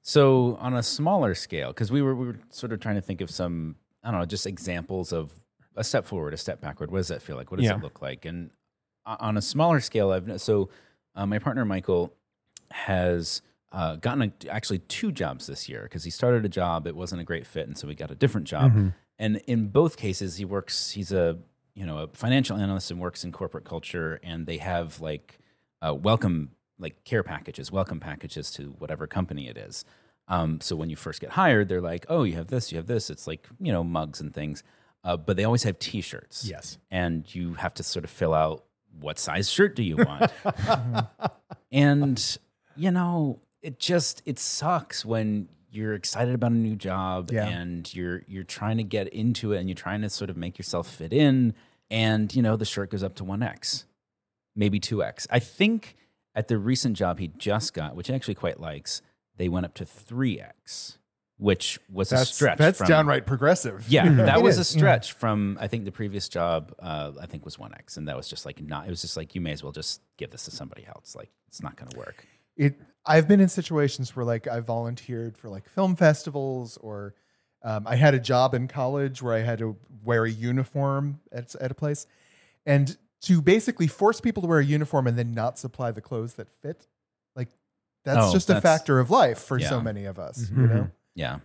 [0.00, 3.20] So on a smaller scale, because we were we were sort of trying to think
[3.20, 5.32] of some I don't know, just examples of
[5.76, 6.90] a step forward, a step backward.
[6.90, 7.50] What does that feel like?
[7.50, 7.76] What does Yeah.
[7.76, 8.24] it look like?
[8.24, 8.50] And
[9.04, 10.70] on a smaller scale, I've so
[11.14, 12.14] uh, my partner Michael
[12.70, 16.96] has uh, gotten a, actually two jobs this year because he started a job, it
[16.96, 18.70] wasn't a great fit, and so he got a different job.
[18.70, 18.88] Mm-hmm.
[19.18, 20.92] And in both cases, he works.
[20.92, 21.38] He's a
[21.78, 25.38] you know a financial analyst and works in corporate culture, and they have like
[25.80, 29.84] uh, welcome like care packages, welcome packages to whatever company it is.
[30.28, 32.86] Um, so when you first get hired, they're like, "Oh, you have this, you have
[32.86, 34.62] this." It's like you know mugs and things,
[35.04, 36.44] uh, but they always have T-shirts.
[36.44, 36.78] Yes.
[36.90, 38.64] and you have to sort of fill out
[39.00, 40.32] what size shirt do you want,
[41.72, 42.38] and
[42.76, 47.46] you know it just it sucks when you're excited about a new job Yeah.
[47.48, 50.58] and you're you're trying to get into it and you're trying to sort of make
[50.58, 51.54] yourself fit in
[51.90, 53.84] and you know the shirt goes up to 1x
[54.54, 55.94] maybe 2x i think
[56.34, 59.02] at the recent job he just got which he actually quite likes
[59.36, 60.98] they went up to 3x
[61.38, 63.84] which was a stretch that's from, downright progressive.
[63.88, 64.78] yeah, that It was a is, yeah.
[64.80, 66.74] stretch from I think the previous job.
[66.80, 68.88] Uh, I think was one X, and that was just like not.
[68.88, 71.14] It was just like you may as well just give this to somebody else.
[71.14, 72.26] Like it's not going to work.
[72.56, 72.74] it
[73.06, 77.14] i've been in situations where like i volunteered for like film festivals or
[77.62, 81.54] um, i had a job in college where i had to wear a uniform at,
[81.56, 82.06] at a place
[82.66, 86.34] and to basically force people to wear a uniform and then not supply the clothes
[86.34, 86.86] that fit
[87.34, 87.48] like
[88.04, 90.56] that's Oh, just a factor of life for so many of us Mhm.
[90.56, 91.38] you know Yeah,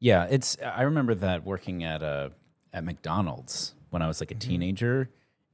[0.00, 0.26] yeah.
[0.30, 2.30] It's I remember that working at a
[2.74, 5.08] at McDonald's when I was like a teenager,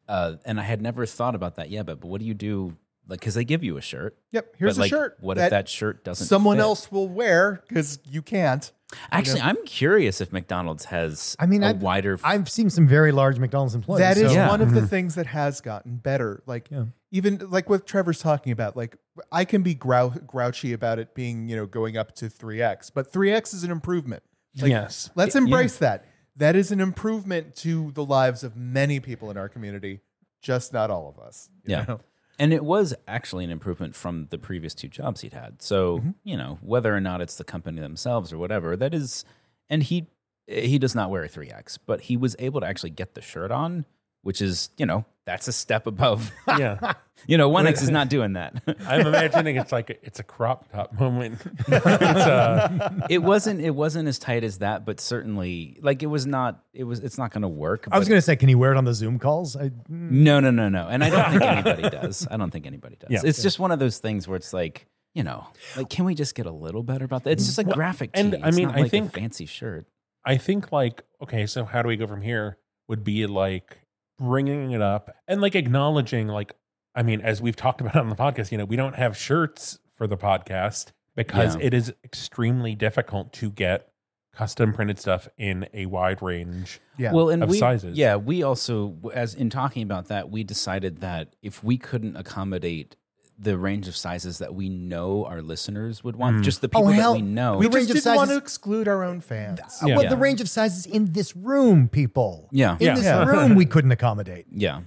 [0.09, 1.87] uh, and I had never thought about that yet.
[1.87, 2.77] But but what do you do?
[3.07, 4.19] Like because they give you a shirt.
[4.33, 6.27] yep here's but, a like, shirt What if that shirt doesn't?
[6.27, 6.63] someone fit?
[6.63, 8.73] else will wear because you can't
[9.11, 11.37] Actually, I'm curious if McDonald's has.
[11.39, 12.19] I mean, a I've- wider.
[12.25, 14.01] I've seen some very large McDonald's employees.
[14.01, 14.49] That is so- Yeah.
[14.49, 14.87] one of the mm-hmm.
[14.89, 16.43] things that has gotten better.
[16.47, 16.85] Like Yeah.
[17.11, 18.77] even like what Trevor's talking about.
[18.77, 18.97] Like
[19.31, 22.91] I can be grou- grouchy about it being you know going up to three x,
[22.91, 24.23] but three x is an improvement.
[24.61, 26.05] Like, yes Let's embrace that.
[26.37, 30.01] That is an improvement to the lives of many people in our community,
[30.43, 31.49] just not all of us.
[31.65, 31.85] you Yeah.
[31.89, 32.01] know?
[32.39, 35.63] And it was actually an improvement from the previous two jobs he'd had.
[35.63, 36.11] So, Mm-hmm.
[36.25, 39.25] you know, whether or not it's the company themselves or whatever, that is
[39.71, 40.09] and he
[40.47, 43.51] he does not wear a 3X, but he was able to actually get the shirt
[43.51, 43.87] on,
[44.25, 46.33] which is, you know, that's a step above.
[46.59, 46.93] yeah
[47.27, 48.61] you know, 1X is not doing that.
[48.87, 53.71] i'm imagining it's like a, it's a crop top moment it's uh it wasn't it
[53.71, 57.31] wasn't as tight as that, but certainly like it was not it was it's not
[57.33, 57.87] going to work.
[57.91, 59.57] I was going to say, can you wear it on the Zoom calls?
[59.57, 60.89] I, mm, No, no, no, no.
[60.89, 62.27] And I don't think anybody does.
[62.31, 63.11] I don't think anybody does.
[63.11, 63.21] Yeah.
[63.25, 66.35] it's just one of those things where it's like, you know, like can we just
[66.35, 67.31] get a little better about that?
[67.31, 68.21] It's just a Well, graphic tee.
[68.21, 69.87] and I It's mean, not I like think- a fancy shirt.
[70.27, 72.59] I think like okay, so how do we go from here?
[72.89, 73.79] Would be like
[74.19, 76.55] bringing it up and like acknowledging like
[76.97, 79.79] I mean, as we've talked about on the podcast, you know, we don't have shirts
[79.97, 81.63] for the podcast because Yeah.
[81.67, 83.89] it is extremely difficult to get
[84.33, 86.81] custom printed stuff in a wide range.
[86.99, 87.13] Yeah.
[87.13, 87.97] Well, and of we, sizes.
[87.97, 92.97] yeah, we also, as in talking about that, we decided that if we couldn't accommodate
[93.39, 96.43] the range of sizes that we know our listeners would want, Mm.
[96.45, 97.57] just the people hell, that we know.
[97.59, 99.59] we The range just of didn't want to exclude our own fans.
[99.61, 99.95] Uh, Yeah.
[99.97, 100.11] well, Yeah.
[100.11, 102.49] the range of sizes in this room, people.
[102.53, 102.75] Yeah.
[102.75, 102.95] In Yeah.
[102.95, 103.25] this Yeah.
[103.25, 104.47] room, we couldn't accommodate.
[104.51, 104.83] Yeah.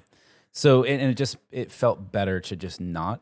[0.53, 3.21] So and, and it just it felt better to just not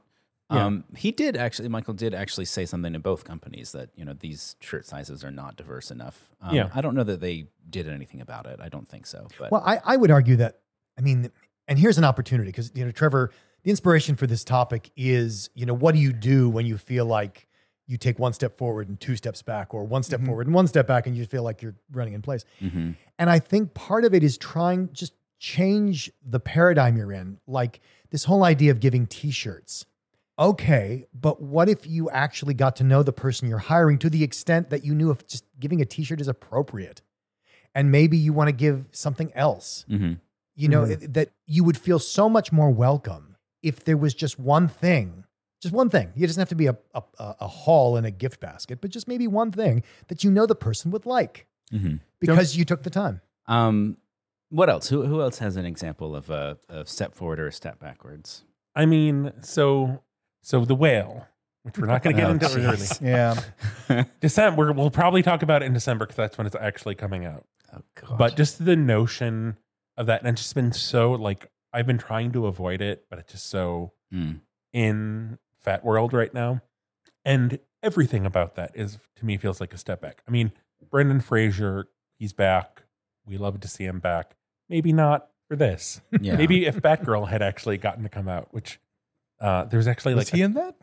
[0.52, 0.64] Yeah.
[0.68, 1.70] Um, he did actually.
[1.70, 5.32] Michael did actually say something to both companies that you know these shirt sizes are
[5.32, 6.30] not diverse enough.
[6.40, 6.70] Um, Yeah.
[6.76, 8.60] I don't know that they did anything about it.
[8.62, 9.28] I don't think so.
[9.40, 10.60] But Well, I, I would argue that,
[11.00, 11.32] I mean,
[11.68, 13.32] and here's an opportunity because, you know, Trevor,
[13.66, 17.06] the inspiration for this topic is, you know, what do you do when you feel
[17.06, 17.48] like
[17.88, 20.68] you take one step forward and two steps back, or one step forward and one
[20.68, 22.46] step back, and you feel like you're running in place?
[22.62, 22.96] Mhm.
[23.20, 27.40] And I think part of it is trying just change the paradigm you're in.
[27.48, 29.86] Like this whole idea of giving t-shirts.
[30.38, 34.24] Okay, but what if you actually got to know the person you're hiring to the
[34.24, 37.02] extent that you knew if just giving a t-shirt is appropriate?
[37.74, 39.86] And maybe you want to give something else.
[39.90, 40.20] Mhm.
[40.56, 40.92] You know, Mhm.
[41.04, 43.35] it- that you would feel so much more welcome
[43.66, 45.26] if there was just one thing,
[45.62, 46.12] just one thing.
[46.16, 48.92] It doesn't have to be a, a, a a haul in a gift basket, but
[48.92, 52.00] just maybe one thing that you know the person would like Mhm.
[52.20, 53.22] because you took the time.
[53.48, 53.98] Um,
[54.50, 54.88] what else?
[54.90, 58.44] Who who else has an example of a, a step forward or a step backwards?
[58.76, 60.02] I mean, so
[60.44, 61.26] so the whale,
[61.64, 62.78] which we're not going to get Oh, into early.
[62.78, 63.02] jeez.
[63.02, 64.04] Yeah.
[64.22, 64.72] December.
[64.74, 67.46] We'll probably talk about it in December because that's when it's actually coming out.
[67.76, 68.18] Oh God.
[68.20, 69.58] But just the notion
[69.98, 73.20] of that, and it's just been so like I've been trying to avoid it, but
[73.20, 74.40] it's just so Mm.
[74.74, 76.62] in fat world right now,
[77.26, 80.22] and everything about that is to me feels like a step back.
[80.28, 80.52] I mean,
[80.90, 82.84] Brendan Fraser, he's back.
[83.26, 84.36] We love to see him back.
[84.70, 86.02] Maybe not for this.
[86.22, 86.36] yeah.
[86.36, 88.80] Maybe if Batgirl had actually gotten to come out, which
[89.42, 90.76] uh, there's actually Was like he in that?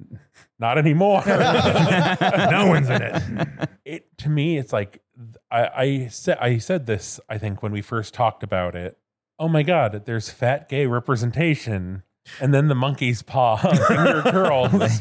[0.58, 1.22] not anymore.
[1.26, 3.68] No one's in it.
[3.84, 5.02] It to me, it's like
[5.50, 6.38] I, I said.
[6.40, 7.18] I said this.
[7.28, 8.96] I think when we first talked about it.
[9.38, 10.02] Oh my God!
[10.04, 12.02] There's fat gay representation,
[12.40, 13.56] and then the monkey's paw
[13.88, 15.00] finger girls,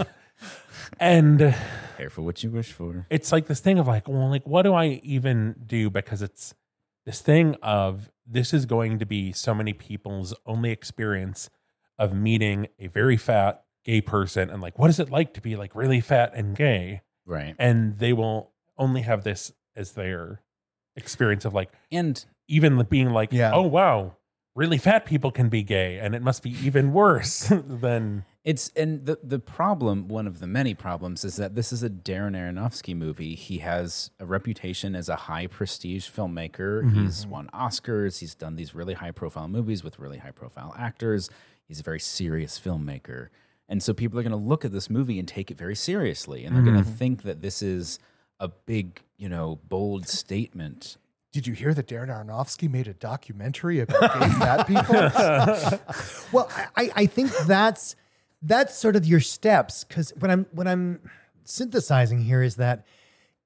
[1.00, 1.56] and
[1.98, 3.08] Careful what you wish for.
[3.10, 5.90] it's like this thing of like, well, like what do I even do?
[5.90, 6.54] Because it's
[7.06, 11.50] this thing of this is going to be so many people's only experience
[11.98, 15.56] of meeting a very fat gay person and like what is it like to be
[15.56, 17.56] like really fat and gay Right.
[17.58, 20.42] and they will only have this as their
[20.98, 23.52] experience of like And even being like Yeah.
[23.54, 24.17] oh wow
[24.58, 29.06] really fat people can be gay and it must be even worse than It's and
[29.06, 32.96] the the problem, one of the many problems, is that this is a Darren Aronofsky
[32.96, 33.36] movie.
[33.36, 36.84] He has a reputation as a high prestige filmmaker.
[36.84, 37.04] Mm-hmm.
[37.04, 38.20] He's won Oscars.
[38.20, 41.30] He's done these really high profile movies with really high profile actors.
[41.68, 43.28] He's a very serious filmmaker,
[43.68, 46.46] and so people are going to look at this movie and take it very seriously,
[46.46, 46.94] and they're going to mm-hmm.
[46.94, 48.00] think that this is
[48.40, 50.96] a big, you know, bold statement.
[51.38, 55.80] Did you hear that Darren Aronofsky made a documentary about gay fat people?
[56.32, 57.96] Well, I- I, think that's
[58.42, 61.00] that's sort of your steps because what I'm what I'm
[61.44, 62.88] synthesizing here is that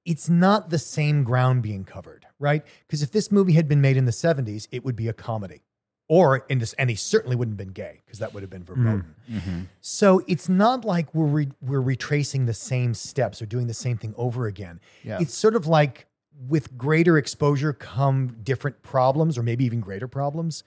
[0.06, 2.64] it's not the same ground being covered, right?
[2.88, 5.60] Because if this movie had been made in the 70s, it would be a comedy.
[6.08, 8.64] Or in this, and he certainly wouldn't have been gay because that would have been
[8.64, 9.16] verboten.
[9.30, 9.62] Mm, mm-hmm.
[9.82, 13.98] So it's not like we're re, we're retracing the same steps or doing the same
[13.98, 14.80] thing over again.
[15.04, 15.20] Yeah.
[15.20, 16.08] It's sort of like
[16.48, 20.64] with greater exposure come different problems, or maybe even greater problems.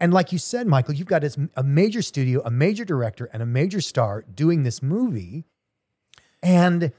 [0.00, 1.24] And like you said, Michael, you've got
[1.56, 5.44] a major studio, a major director, and a major star doing this movie,
[6.42, 6.92] and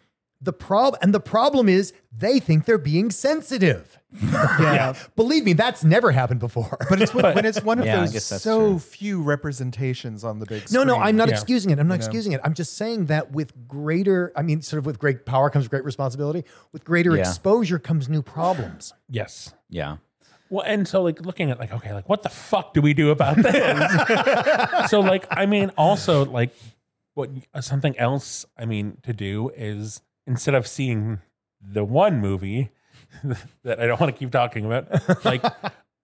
[0.46, 4.00] the prob and the problem is they think they're being sensitive.
[4.24, 4.94] yeah.
[5.18, 6.78] Believe me, that's never happened before.
[6.90, 8.80] But it's when, when it's one of Yeah, those so true.
[8.80, 10.88] few representations on the big No, screen.
[10.88, 11.34] no, I'm not Yeah.
[11.34, 11.80] excusing it.
[11.80, 12.06] I'm not You know?
[12.06, 12.42] excusing it.
[12.44, 15.84] I'm just saying that with greater, I mean, sort of with great power comes great
[15.84, 16.46] responsibility.
[16.72, 17.28] With greater Yeah.
[17.28, 18.94] exposure comes new problems.
[19.10, 19.98] yes Yeah.
[20.50, 23.10] Well, and so like looking at like, okay, like what the fuck do we do
[23.10, 24.90] about this?
[24.92, 26.56] so like, I mean, also like
[27.16, 27.30] what
[27.62, 31.20] something else I mean to do is instead of seeing
[31.62, 32.72] the one movie
[33.64, 34.88] that I don't want to keep talking about,
[35.26, 35.44] like,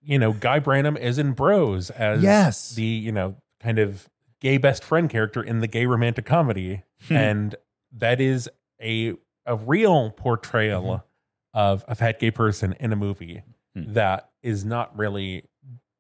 [0.02, 2.76] you know, Guy Branum is in Bros as Yes.
[2.76, 6.84] the, you know, kind of gay best friend character in the gay romantic comedy.
[7.08, 7.16] Hmm.
[7.16, 7.56] and
[7.92, 8.48] that is
[8.80, 9.16] a
[9.48, 11.58] a real portrayal mm-hmm.
[11.58, 13.44] of a fat gay person in a movie
[13.76, 13.94] Hmm.
[13.94, 15.46] that is not really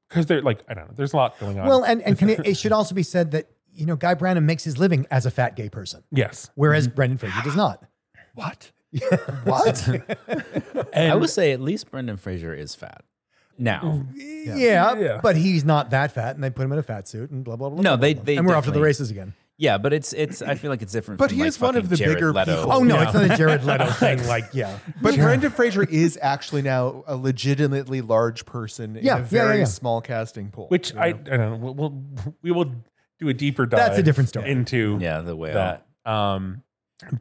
[0.09, 0.93] because they're like I don't know.
[0.93, 1.67] There's a lot going on.
[1.67, 4.43] Well, and, and can it, it should also be said that, you know, Guy Branum
[4.43, 6.95] makes his living as a fat gay person, yes, whereas mm-hmm.
[6.95, 7.85] Brendan Fraser does not.
[8.35, 8.71] What?
[9.45, 9.87] what?
[10.93, 13.03] and I would say at least Brendan Fraser is fat.
[13.57, 14.95] Now, Yeah.
[14.97, 15.19] Yeah.
[15.21, 17.55] but he's not that fat, and they put him in a fat suit and blah
[17.55, 17.81] blah blah.
[17.81, 18.23] No, blah, they- blah.
[18.23, 19.33] they and we're off to the races again.
[19.57, 20.41] yeah, but it's it's.
[20.41, 21.19] I feel like it's different.
[21.19, 22.55] But from, he like, is one of the Jared bigger Leto.
[22.57, 22.71] people.
[22.71, 23.03] Oh no, Yeah.
[23.03, 24.25] it's not a Jared Leto thing.
[24.27, 29.21] Like, yeah, But Brendan Fraser is actually now a legitimately large person in Yeah, a
[29.21, 29.65] very yeah, yeah.
[29.65, 30.67] small casting pool.
[30.69, 31.55] which I, I don't know.
[31.57, 32.03] We'll, we'll
[32.41, 32.73] we will
[33.19, 33.79] do a deeper dive.
[33.79, 34.49] That's a different story.
[34.49, 35.53] into Yeah, the whale.
[35.53, 35.85] that.
[36.11, 36.63] Um,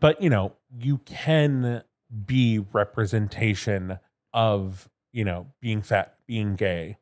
[0.01, 1.83] but you know, you can
[2.25, 3.99] be representation
[4.33, 6.99] of you know being fat, being gay,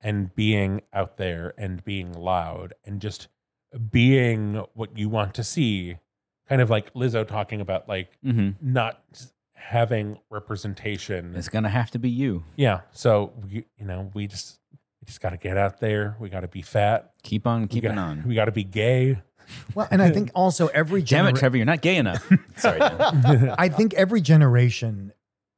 [0.00, 3.28] and being out there and being loud, and just
[3.90, 5.96] being what you want to see.
[6.48, 9.00] Kind of like Lizzo talking about like hmm not
[9.54, 11.34] having representation.
[11.36, 12.44] It's gonna have to be you.
[12.56, 12.80] Yeah.
[12.90, 14.58] So we, you know, we just
[15.00, 16.16] we just got to get out there.
[16.20, 17.12] We got to be fat.
[17.22, 18.24] Keep on We keeping got, on.
[18.26, 19.20] We got to be gay.
[19.74, 22.26] Well, and I think also every Damn genera- it, Trevor, you're not gay enough.
[22.56, 22.80] Sorry.
[22.80, 25.12] I think every generation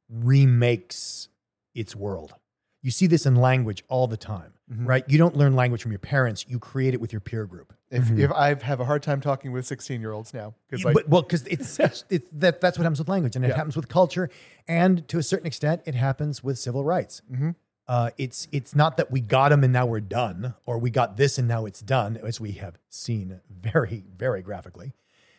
[0.09, 1.29] remakes
[1.73, 2.33] its world.
[2.81, 4.87] You see this in language all the time, Mhm.
[4.87, 5.03] right?
[5.07, 7.73] You don't learn language from your parents; you create it with your peer group.
[7.89, 8.19] If, Mhm.
[8.19, 11.09] if I have a hard time talking with 16 year olds now, because like, but,
[11.09, 13.55] well, because it's, it's, it's that that's what happens with language, and it Yeah.
[13.55, 14.29] happens with culture,
[14.67, 17.21] and to a certain extent, it happens with civil rights.
[17.31, 17.55] Mhm.
[17.87, 21.17] Uh, it's it's not that we got them and now we're done, or we got
[21.17, 24.93] this and now it's done, as we have seen very very graphically.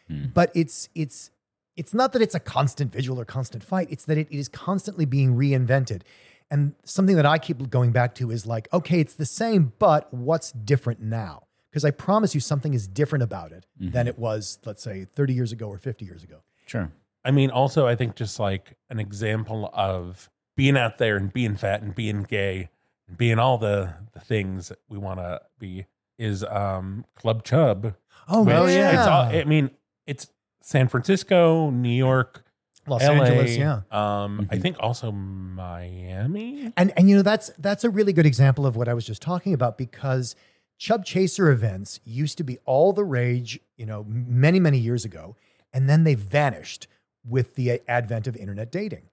[0.08, 0.26] Hmm.
[0.32, 1.30] But it's it's
[1.76, 3.88] it's not that it's a constant visual or constant fight.
[3.90, 6.02] It's that it is constantly being reinvented.
[6.50, 10.12] And something that I keep going back to is like, okay, it's the same, but
[10.14, 11.42] what's different now?
[11.70, 15.34] Because I promise you something is different about it than it was, let's say, 30
[15.34, 16.38] years ago or 50 years ago.
[16.66, 16.90] Sure.
[17.24, 21.56] I mean, also, I think just like an example of being out there and being
[21.56, 22.70] fat and being gay
[23.08, 25.86] and being all the, the things that we want to be
[26.18, 27.94] is um, Club Chub.
[28.28, 28.98] Oh, which yeah.
[28.98, 29.70] It's all, I mean,
[30.06, 30.28] it's
[30.62, 32.42] San Francisco, New York,
[32.88, 33.80] Los LA, Angeles, yeah.
[33.90, 34.62] Um, I Mhm.
[34.62, 36.72] think also Miami.
[36.76, 39.22] And and you know that's that's a really good example of what I was just
[39.22, 40.34] talking about because
[40.78, 45.36] Chub Chaser events used to be all the rage, you know, many many years ago,
[45.72, 46.86] and then they vanished
[47.24, 49.08] with the advent of internet dating.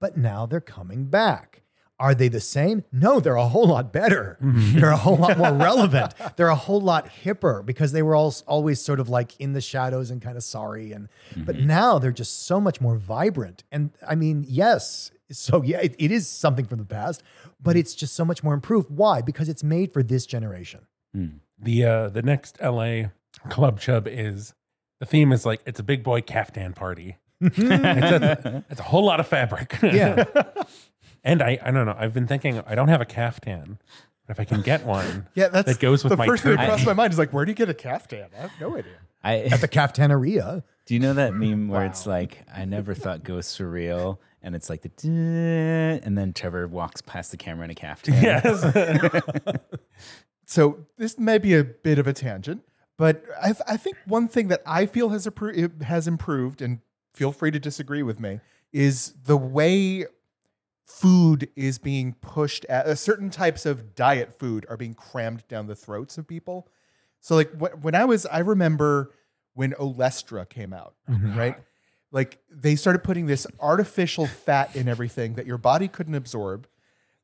[0.00, 1.62] But now they're coming back.
[2.00, 2.84] Are they the same?
[2.92, 4.38] No, they're a whole lot better.
[4.40, 4.78] Mm-hmm.
[4.78, 6.14] They're a whole lot more relevant.
[6.36, 9.60] They're a whole lot hipper because they were all, always sort of like in the
[9.60, 10.92] shadows and kind of sorry.
[10.92, 11.42] And mm-hmm.
[11.42, 13.64] but now they're just so much more vibrant.
[13.72, 17.24] And I mean, yes, so yeah, it, it is something from the past,
[17.60, 17.80] but mm-hmm.
[17.80, 18.90] it's just so much more improved.
[18.90, 19.20] Why?
[19.20, 20.86] Because it's made for this generation.
[21.16, 21.40] Mm.
[21.58, 23.08] The uh, the next LA
[23.48, 24.54] Club Chub is
[25.00, 27.16] the theme is like it's a big boy caftan party.
[27.40, 29.78] It's, a, it's a whole lot of fabric.
[29.82, 30.24] Yeah.
[31.24, 31.96] and I I don't know.
[31.98, 33.78] I've been thinking I don't have a caftan,
[34.26, 36.52] but if I can get one, yeah, that's that goes with the my first thing
[36.52, 36.68] that turban.
[36.70, 38.28] crossed my mind is like, where do you get a caftan?
[38.36, 38.92] I have no idea.
[39.22, 40.62] I At the Caftaneria.
[40.86, 44.54] do you know that meme where it's like I never thought ghosts were real, and
[44.54, 44.90] it's like the
[46.04, 48.14] and then Trevor walks past the camera in a caftan.
[48.22, 48.64] yes.
[50.50, 52.62] So this may be a bit of a tangent,
[52.96, 56.78] but I, I think one thing that I feel has appro- has improved, and
[57.18, 58.38] feel free to disagree with me,
[58.72, 60.06] is the way
[60.84, 65.66] food is being pushed at uh, certain types of diet food are being crammed down
[65.66, 66.68] the throats of people.
[67.20, 69.10] So like wh- when I was, I remember
[69.54, 71.56] when Olestra came out, right?
[72.12, 76.66] Like they started putting this artificial fat in everything that your body couldn't absorb.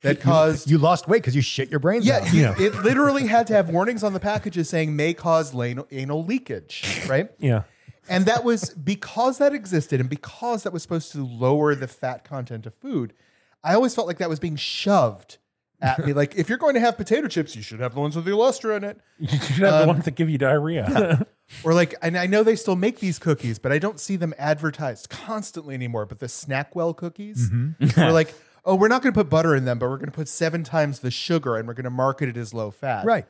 [0.02, 2.34] That caused You lost weight because you shit your brains yeah, out.
[2.34, 6.84] you- it literally had to have warnings on the packages saying may cause anal leakage,
[7.08, 7.30] right?
[7.38, 7.62] yeah.
[8.08, 12.24] And that was because that existed and because that was supposed to lower the fat
[12.24, 13.14] content of food.
[13.62, 15.38] I always felt like that was being shoved
[15.80, 16.12] at me.
[16.12, 18.32] Like, if you're going to have potato chips, you should have the ones with the
[18.32, 19.00] Olestra in it.
[19.18, 21.26] You should have the um, ones that give you diarrhea.
[21.62, 24.34] Or like, and I know they still make these cookies, but I don't see them
[24.38, 26.06] advertised constantly anymore.
[26.06, 28.00] But the Snackwell cookies, mm-hmm.
[28.00, 30.12] we're like, oh, we're not going to put butter in them, but we're going to
[30.12, 33.04] put seven times the sugar and we're going to market it as low fat.
[33.04, 33.26] Right.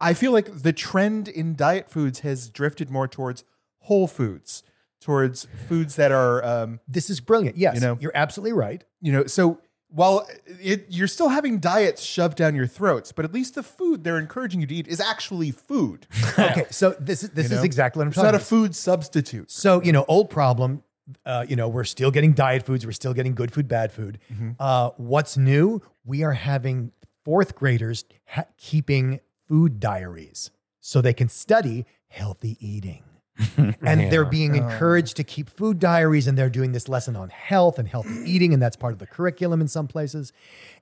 [0.00, 3.44] I feel like the trend in diet foods has drifted more towards
[3.84, 4.62] whole foods,
[5.00, 7.56] towards foods that are, um, This is brilliant.
[7.56, 7.98] Yes, You know?
[8.00, 8.82] you're absolutely right.
[9.00, 13.32] you know, so while it, you're still having diets shoved down your throats, but at
[13.32, 16.06] least the food they're encouraging you to eat is actually food.
[16.38, 17.64] Okay, so this is this you is know?
[17.64, 19.50] exactly what I'm It's talking not a food substitute.
[19.52, 20.82] So, you know, old problem.
[21.24, 22.84] Uh, you know, we're still getting diet foods.
[22.86, 24.18] We're still getting good food, bad food.
[24.58, 25.80] Uh, what's new?
[26.04, 26.90] We are having
[27.24, 33.04] fourth graders ha- keeping food diaries so they can study healthy eating.
[33.56, 34.64] and they're being oh.
[34.66, 38.52] encouraged to keep food diaries, and they're doing this lesson on health and healthy eating,
[38.52, 40.32] and that's part of the curriculum in some places.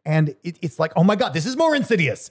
[0.04, 2.30] And it, it's like, oh my God, this is more insidious.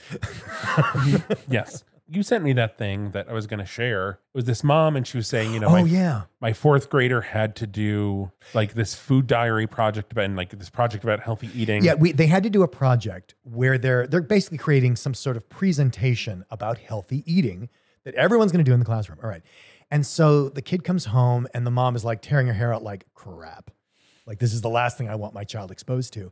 [1.47, 1.83] yes.
[2.07, 4.09] You sent me that thing that I was going to share.
[4.09, 6.23] It was this mom, and she was saying, you know, oh, my, yeah.
[6.41, 10.69] my fourth grader had to do like this food diary project about, and like this
[10.69, 11.85] project about healthy eating.
[11.85, 15.37] Yeah, we, they had to do a project where they're they're basically creating some sort
[15.37, 17.69] of presentation about healthy eating
[18.03, 19.19] that everyone's going to do in the classroom.
[19.23, 19.43] All right,
[19.91, 22.81] and so the kid comes home and the mom is like tearing her hair out,
[22.81, 23.69] like crap,
[24.25, 26.31] like this is the last thing I want my child exposed to.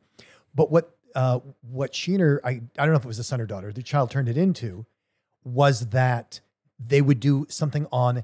[0.55, 3.45] But what uh, what Sheener, I I don't know if it was a son or
[3.45, 4.85] daughter, the child turned it into
[5.43, 6.39] was that
[6.79, 8.23] they would do something on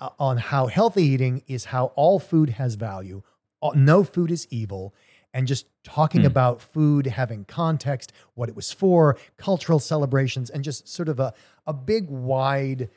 [0.00, 3.22] uh, on how healthy eating is how all food has value.
[3.60, 4.94] All- no food is evil.
[5.34, 10.88] And just talking about food having context what it was for cultural celebrations and just
[10.88, 11.34] sort of a,
[11.66, 12.88] a big wide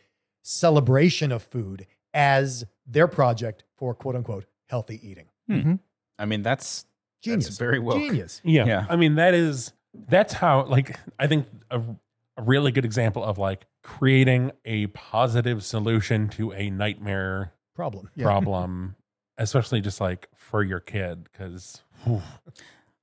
[0.42, 5.28] celebration of food as their project for quote unquote healthy eating.
[6.18, 6.86] I mean, that's
[7.22, 7.46] Genius.
[7.46, 8.42] That's very well Genius.
[8.44, 8.66] Yeah.
[8.66, 8.86] Yeah.
[8.90, 9.74] I mean, that is,
[10.08, 11.82] that's how, like, I think a,
[12.38, 18.10] a really good example of like creating a positive solution to a nightmare Problem.
[18.16, 18.26] Yeah.
[18.26, 18.96] problem,
[19.38, 21.28] especially just like for your kid.
[21.34, 21.82] Cause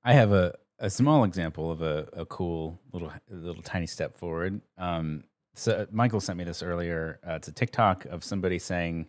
[0.05, 4.61] I have a, a small example of a, a cool little little tiny step forward.
[4.79, 5.25] Um,
[5.59, 7.19] so Michael sent me this earlier.
[7.27, 9.07] Uh, it's a TikTok of somebody saying,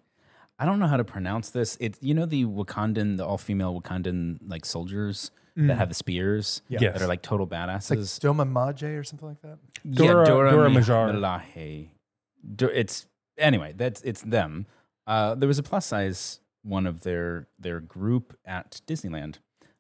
[0.57, 3.79] "I don't know how to pronounce this." It's you know the Wakandan, the all female
[3.79, 6.79] Wakandan like soldiers that have the spears Yeah.
[6.81, 6.93] Yes.
[6.93, 8.19] that are like total It's like badasses.
[8.21, 9.57] Doma Maje or something like that.
[9.89, 11.13] Dora- Dora Mi- Milaje.
[11.13, 11.89] Milaje.
[12.73, 13.05] It's
[13.37, 13.73] anyway.
[13.75, 14.67] That's it's them.
[15.05, 19.39] Uh, there was a plus size one of their their group at Disneyland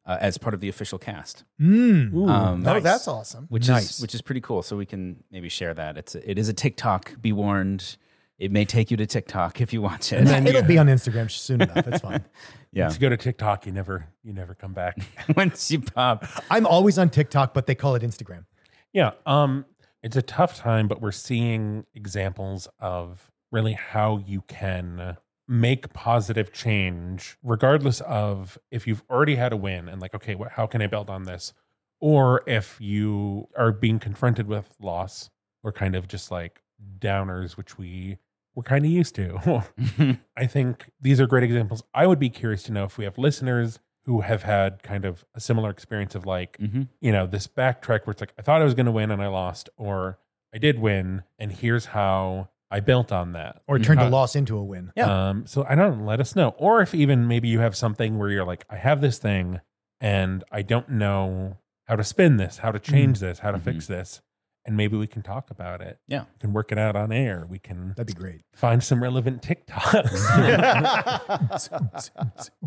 [0.09, 1.43] uh, as part of the official cast.
[1.61, 2.13] Mm.
[2.13, 2.83] Um, Oh, Nice.
[2.83, 3.45] that's awesome.
[3.49, 3.97] which Nice.
[3.97, 4.63] is which is pretty cool.
[4.63, 5.97] So we can maybe share that.
[5.97, 7.21] It's a, it is a TikTok.
[7.21, 7.95] Be warned,
[8.39, 10.27] it may take you to TikTok if you watch it.
[10.47, 11.85] It'll be on Instagram soon enough.
[11.87, 12.25] It's fine.
[12.71, 14.97] yeah, once you go to TikTok, you never, you never come back.
[15.37, 18.45] once you pop, I'm always on TikTok, but they call it Instagram.
[18.93, 19.11] Yeah.
[19.27, 19.65] Um,
[20.01, 25.17] it's a tough time, but we're seeing examples of really how you can
[25.49, 30.51] make positive change, regardless of if you've already had a win and like, okay, what,
[30.51, 31.53] how can I build on this?
[31.99, 35.31] Or if you are being confronted with loss
[35.63, 36.61] or kind of just like
[36.99, 38.19] downers, which we
[38.53, 39.63] we're kind of used to.
[40.37, 41.81] I think these are great examples.
[41.93, 45.25] I would be curious to know if we have listeners who have had kind of
[45.33, 46.89] a similar experience of like, Mhm.
[47.01, 49.21] you know, this backtrack where it's like, I thought I was going to win and
[49.21, 50.19] I lost, or
[50.53, 53.61] I did win, and here's how I built on that.
[53.67, 54.91] Or turned Uh, a loss into a win.
[54.95, 55.29] Yeah.
[55.29, 56.49] Um, so I don't let us know.
[56.57, 59.59] Or if even maybe you have something where you're like, I have this thing
[59.99, 63.87] and I don't know how to spin this, how to change this, how to fix
[63.87, 64.21] this.
[64.65, 65.97] And maybe we can talk about it.
[66.07, 66.25] Yeah.
[66.33, 67.47] We can work it out on air.
[67.49, 68.41] We can That'd be great.
[68.53, 70.29] find some relevant TikToks.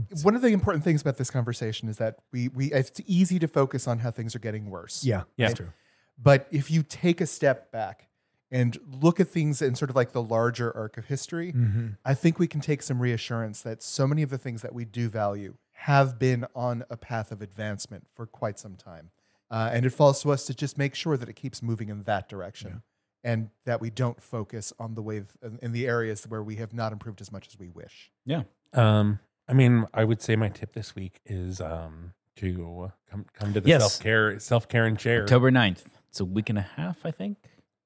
[0.23, 3.47] One of the important things about this conversation is that we we it's easy to
[3.47, 5.05] focus on how things are getting worse.
[5.05, 5.49] Yeah, Yeah.
[5.49, 5.73] that's true.
[6.21, 8.09] But if you take a step back
[8.53, 11.87] and look at things in sort of like the larger arc of history, Mm-hmm.
[12.05, 14.85] I think we can take some reassurance that so many of the things that we
[14.85, 19.11] do value have been on a path of advancement for quite some time.
[19.51, 22.05] Uh, and it falls to us to just make sure that it keeps moving in
[22.05, 22.83] that direction
[23.25, 26.73] and that we don't focus on the way in, in the areas where we have
[26.73, 28.11] not improved as much as we wish.
[28.25, 28.43] yeah,
[28.75, 33.53] um, I mean, I would say my tip this week is um, to come come
[33.53, 33.81] to the Yes.
[33.83, 35.23] self care self care and share.
[35.23, 35.83] October 9th.
[36.09, 37.37] It's a week and a half, I think,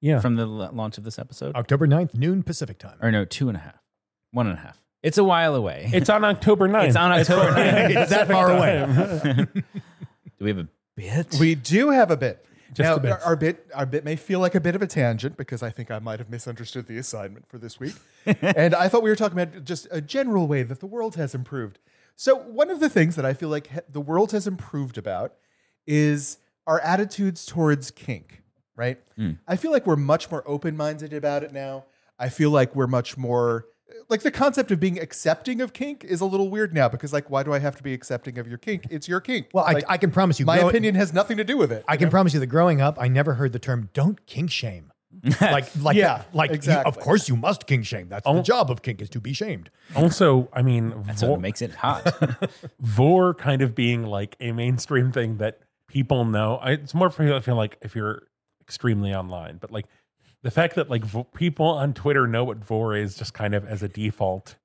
[0.06, 0.20] Yeah.
[0.20, 1.54] from the l- launch of this episode.
[1.56, 2.96] October 9th, noon Pacific time.
[3.02, 3.82] Or no, two and a half,
[4.30, 4.80] one and a half.
[5.02, 5.90] It's a while away.
[5.92, 6.88] It's on October 9th.
[6.88, 7.96] It's on October 9th.
[7.96, 9.46] It's that far away.
[10.38, 11.36] Do we have a bit?
[11.38, 12.44] We do have a bit.
[12.72, 13.12] Just now, a bit.
[13.12, 15.70] Our, our bit our bit may feel like a bit of a tangent because I
[15.70, 17.94] think I might have misunderstood the assignment for this week.
[18.42, 21.34] and I thought we were talking about just a general way that the world has
[21.34, 21.78] improved.
[22.16, 25.34] So, one of the things that I feel like ha- the world has improved about
[25.86, 28.42] is our attitudes towards kink,
[28.76, 28.98] right?
[29.16, 29.32] Hmm.
[29.48, 31.84] I feel like we're much more open minded about it now.
[32.18, 33.66] I feel like we're much more
[34.08, 37.30] like the concept of being accepting of kink is a little weird now because like
[37.30, 38.86] why do I have to be accepting of your kink?
[38.90, 39.48] It's your kink.
[39.52, 41.72] Well, Like, I, I can promise you, my grow- opinion has nothing to do with
[41.72, 41.84] it.
[41.88, 44.92] I can promise you that growing up, I never heard the term "don't kink shame."
[45.40, 46.88] like, like, Yeah, like, you- exactly.
[46.88, 48.08] of course, you must kink shame.
[48.08, 48.42] That's the oh.
[48.42, 49.70] job of kink is to be shamed.
[49.94, 52.50] Also, I mean, That's Vore, what makes it hot.
[52.80, 56.56] Vore kind of being like a mainstream thing that people know.
[56.56, 58.24] I, it's more for you I feel like if you're
[58.66, 59.86] extremely online, but like
[60.42, 63.64] the fact that like vo- people on Twitter know what Vore is just kind of
[63.64, 64.56] as a default.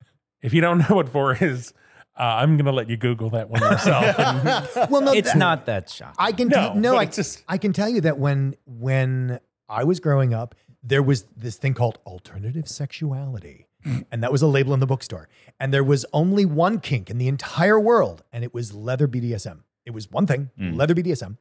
[0.41, 1.73] If you don't know what Vore is,
[2.19, 4.15] uh, I'm gonna let you Google that one yourself.
[4.19, 6.15] And- Well, no, it's that- not that shocking.
[6.19, 8.55] I can No, tell, no, but I it's just- I can tell you that when
[8.65, 9.39] when
[9.69, 13.67] I was growing up, there was this thing called alternative sexuality.
[14.11, 15.27] And that was a label in the bookstore.
[15.59, 19.63] And there was only one kink in the entire world, and it was leather BDSM.
[19.87, 21.37] It was one thing, leather BDSM.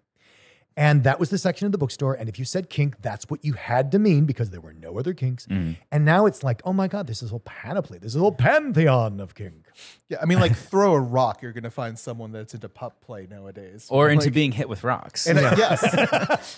[0.76, 2.14] And that was the section of the bookstore.
[2.14, 4.98] And if you said kink, that's what you had to mean because there were no
[4.98, 5.46] other kinks.
[5.50, 7.98] And now it's like, oh my God, this is a whole panoply.
[7.98, 9.66] This is a whole pantheon of kink.
[10.08, 13.00] Yeah, I mean, like throw a rock, you're going to find someone that's into pup
[13.04, 15.26] play nowadays, or into Like- being hit with rocks.
[15.26, 15.82] And uh, yes,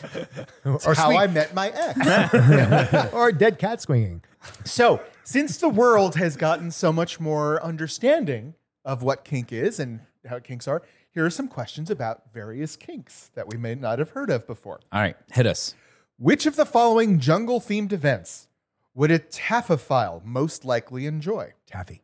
[0.64, 3.12] Or, how sweet- I met my ex.
[3.14, 4.22] or dead cat swinging.
[4.64, 8.54] so, since the world has gotten so much more understanding
[8.84, 10.82] of what kink is and how kinks are,
[11.12, 14.80] here are some questions about various kinks that we may not have heard of before.
[14.92, 15.74] All right, hit us.
[16.18, 18.48] Which of the following jungle-themed events
[18.94, 21.52] would a taphophile most likely enjoy?
[21.66, 22.02] Taffy.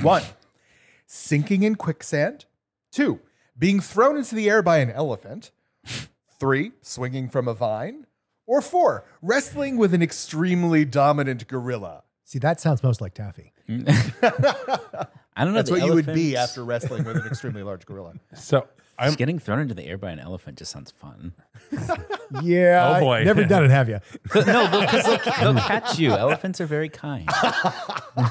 [0.00, 0.22] One,
[1.06, 2.46] sinking in quicksand.
[2.90, 3.20] Two,
[3.58, 5.50] being thrown into the air by an elephant.
[6.40, 8.06] Three, swinging from a vine.
[8.46, 12.04] Or four, wrestling with an extremely dominant gorilla.
[12.24, 13.52] See, that sounds most like taffy.
[15.38, 15.58] I don't know.
[15.60, 18.14] That's the what you would be after wrestling with an extremely large gorilla.
[18.34, 18.66] So
[18.98, 21.32] I'm Just getting thrown into the air by an elephant just sounds fun.
[22.42, 22.96] Yeah.
[22.98, 23.24] Oh, boy.
[23.24, 24.00] Never done it, have you?
[24.34, 26.12] no, because they'll, they'll catch you.
[26.12, 27.26] Elephants are very kind.
[27.32, 28.28] Uh,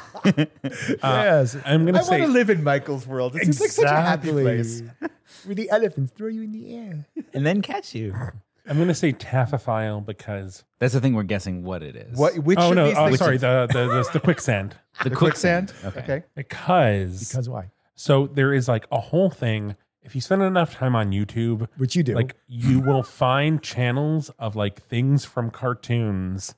[1.01, 1.57] yes.
[1.65, 3.35] I'm gonna I want to live in Michael's world.
[3.35, 4.83] It seems like such a happy place.
[5.45, 7.05] Where the elephants throw you in the air.
[7.33, 8.13] and then catch you.
[8.69, 12.17] I'm gonna say taphophile because That's the thing we're guessing what it is.
[12.17, 12.37] What?
[12.39, 13.19] Which oh of no, these oh, things?
[13.19, 15.73] sorry, the the, the the quicksand The, The quicksand.
[15.85, 15.99] Okay.
[16.01, 16.23] Okay.
[16.35, 17.69] because Because why?
[17.95, 19.75] so there is like a whole thing.
[20.01, 22.13] If you spend enough time on YouTube, Which you do.
[22.15, 26.55] like you will find channels of like things from cartoons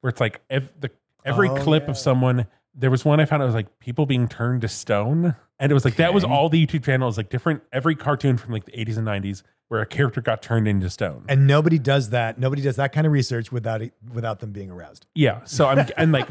[0.00, 0.90] where it's like ev- the
[1.24, 1.90] every Oh, clip yeah.
[1.90, 2.46] of someone.
[2.78, 3.42] There was one I found.
[3.42, 6.48] It was like people being turned to stone, and it was like that was all
[6.48, 9.86] the YouTube channels, like different every cartoon from like the 80s and 90s where a
[9.86, 11.24] character got turned into stone.
[11.28, 12.38] and nobody does that.
[12.38, 15.04] Nobody does that kind of research without it, without them being aroused.
[15.14, 15.40] Yeah.
[15.44, 16.26] So I'm and like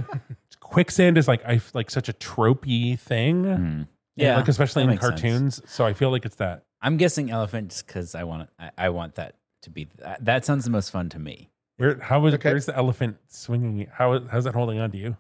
[0.60, 3.44] quicksand is like I like such a tropey thing.
[3.44, 3.82] Hmm.
[4.16, 4.30] Yeah.
[4.30, 5.22] Yeah, Like especially in makes sense.
[5.22, 5.62] cartoons.
[5.68, 6.64] So I feel like it's that.
[6.82, 10.64] I'm guessing elephants because I want I, I want that to be that, that sounds
[10.64, 11.52] the most fun to me.
[11.78, 12.50] Where how is Okay.
[12.50, 13.88] where's the elephant swinging?
[13.94, 15.18] How how's that holding on to you?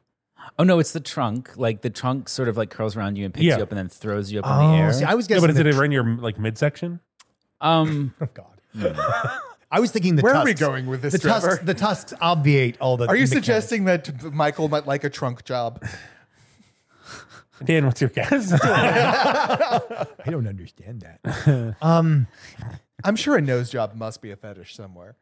[0.59, 1.51] Oh no, it's the trunk.
[1.57, 3.57] Like the trunk sort of like curls around you and picks Yeah.
[3.57, 4.89] you up and then throws you up in the air.
[4.89, 5.41] Oh, see, I was Yeah, guessing.
[5.41, 6.99] but is the it tr- in your like midsection?
[7.61, 8.95] um, Oh God.
[9.69, 10.47] I was thinking the Where are tusks.
[10.61, 13.07] we going with this, The tusks, the tusks obviate all the.
[13.07, 13.45] Are you mechanics.
[13.45, 15.83] suggesting that Michael might like a trunk job?
[17.65, 18.53] Dan, what's your guess?
[18.63, 19.81] I
[20.29, 21.75] don't understand that.
[21.81, 22.27] um,
[23.03, 25.15] I'm sure a nose job must be a fetish somewhere.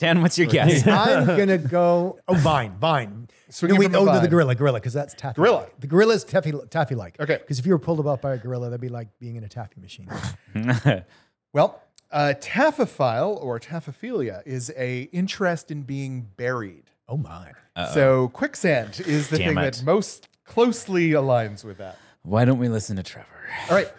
[0.00, 0.86] Dan, what's your guess?
[0.86, 2.18] I'm gonna go.
[2.26, 3.28] Oh, vine, vine.
[3.50, 4.30] Swinging no, wait, from a oh, no, the vine.
[4.30, 5.36] gorilla, gorilla, because that's taffy.
[5.36, 5.66] Gorilla.
[5.78, 7.20] The gorilla is taffy, taffy like.
[7.20, 7.36] Okay.
[7.36, 9.48] Because if you were pulled up by a gorilla, that'd be like being in a
[9.48, 10.08] taffy machine.
[11.52, 11.82] Well,
[12.12, 16.84] uh, taphophile or taphophilia is a interest in being buried.
[17.08, 17.50] Oh my.
[17.92, 19.74] So quicksand is the Damn thing it.
[19.74, 21.98] that most closely aligns with that.
[22.22, 23.26] Why don't we listen to Trevor?
[23.68, 23.92] All right.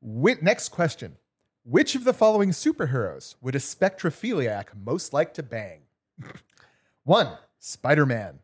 [0.00, 1.16] Whi- next question.
[1.64, 5.80] Which of the following superheroes would a spectrophiliac most like to bang?
[7.04, 8.38] One, Spider Man.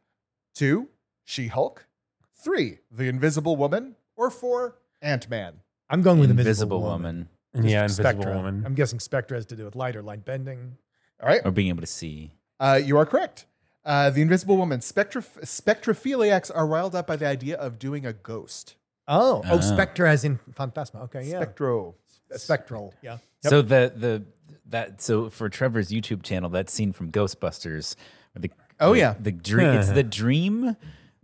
[0.54, 0.88] Two,
[1.24, 1.86] She Hulk.
[2.34, 3.96] Three, The Invisible Woman.
[4.16, 5.54] Or four, Ant Man.
[5.90, 7.28] I'm going with Invisible, invisible, woman.
[7.54, 8.34] yeah, invisible Spectra.
[8.34, 8.62] woman.
[8.66, 10.76] I'm guessing Spectra has to do with light or light bending.
[11.22, 11.40] All right.
[11.44, 12.32] or being able to see.
[12.60, 13.46] Uh, you are correct.
[13.84, 14.80] Uh, the Invisible Woman.
[14.80, 18.74] Spectroph- spectrophiliacs are riled up by the idea of doing a ghost.
[19.08, 19.60] Oh, oh, Ah.
[19.60, 21.02] Spectra as in Phantasma.
[21.04, 21.40] Okay, yeah.
[21.40, 21.94] Spectro.
[22.34, 22.94] Spectral.
[23.02, 23.18] Yeah.
[23.42, 24.24] So the the
[24.68, 27.96] that so for Trevor's YouTube channel, that scene from Ghostbusters,
[28.32, 29.14] where the Oh, the- yeah.
[29.18, 29.94] the dream it's uh-huh.
[29.94, 30.76] the dream,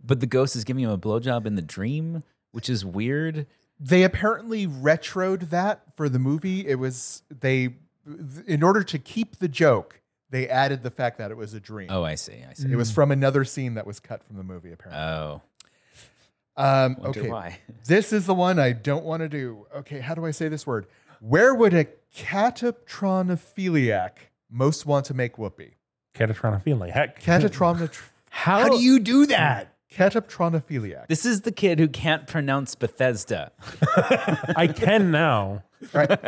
[0.03, 3.45] but the ghost is giving him a blowjob in the dream, which is weird.
[3.79, 6.65] They apparently retroed that for the movie.
[6.67, 7.75] It was they,
[8.47, 11.89] in order to keep the joke, they added the fact that it was a dream.
[11.91, 12.43] Oh, I see.
[12.49, 12.71] I see.
[12.71, 12.95] It was hmm.
[12.95, 14.71] from another scene that was cut from the movie.
[14.71, 15.03] Apparently.
[15.03, 15.41] Oh,
[16.57, 17.29] um, wonder okay.
[17.29, 17.59] why.
[17.85, 19.65] This is the one I don't want to do.
[19.77, 20.87] Okay, how do I say this word?
[21.19, 21.85] Where would a
[22.15, 24.11] catatronophiliac
[24.49, 25.75] most want to make whoopee?
[26.13, 26.91] Catatronophilia.
[26.91, 27.21] Heck.
[27.21, 27.89] Catatron-
[28.29, 29.73] How do you do that?
[29.93, 31.07] catatronophiliac.
[31.07, 33.51] This is the kid who can't pronounce Bethesda.
[34.55, 35.63] I can now.
[35.93, 36.19] Right.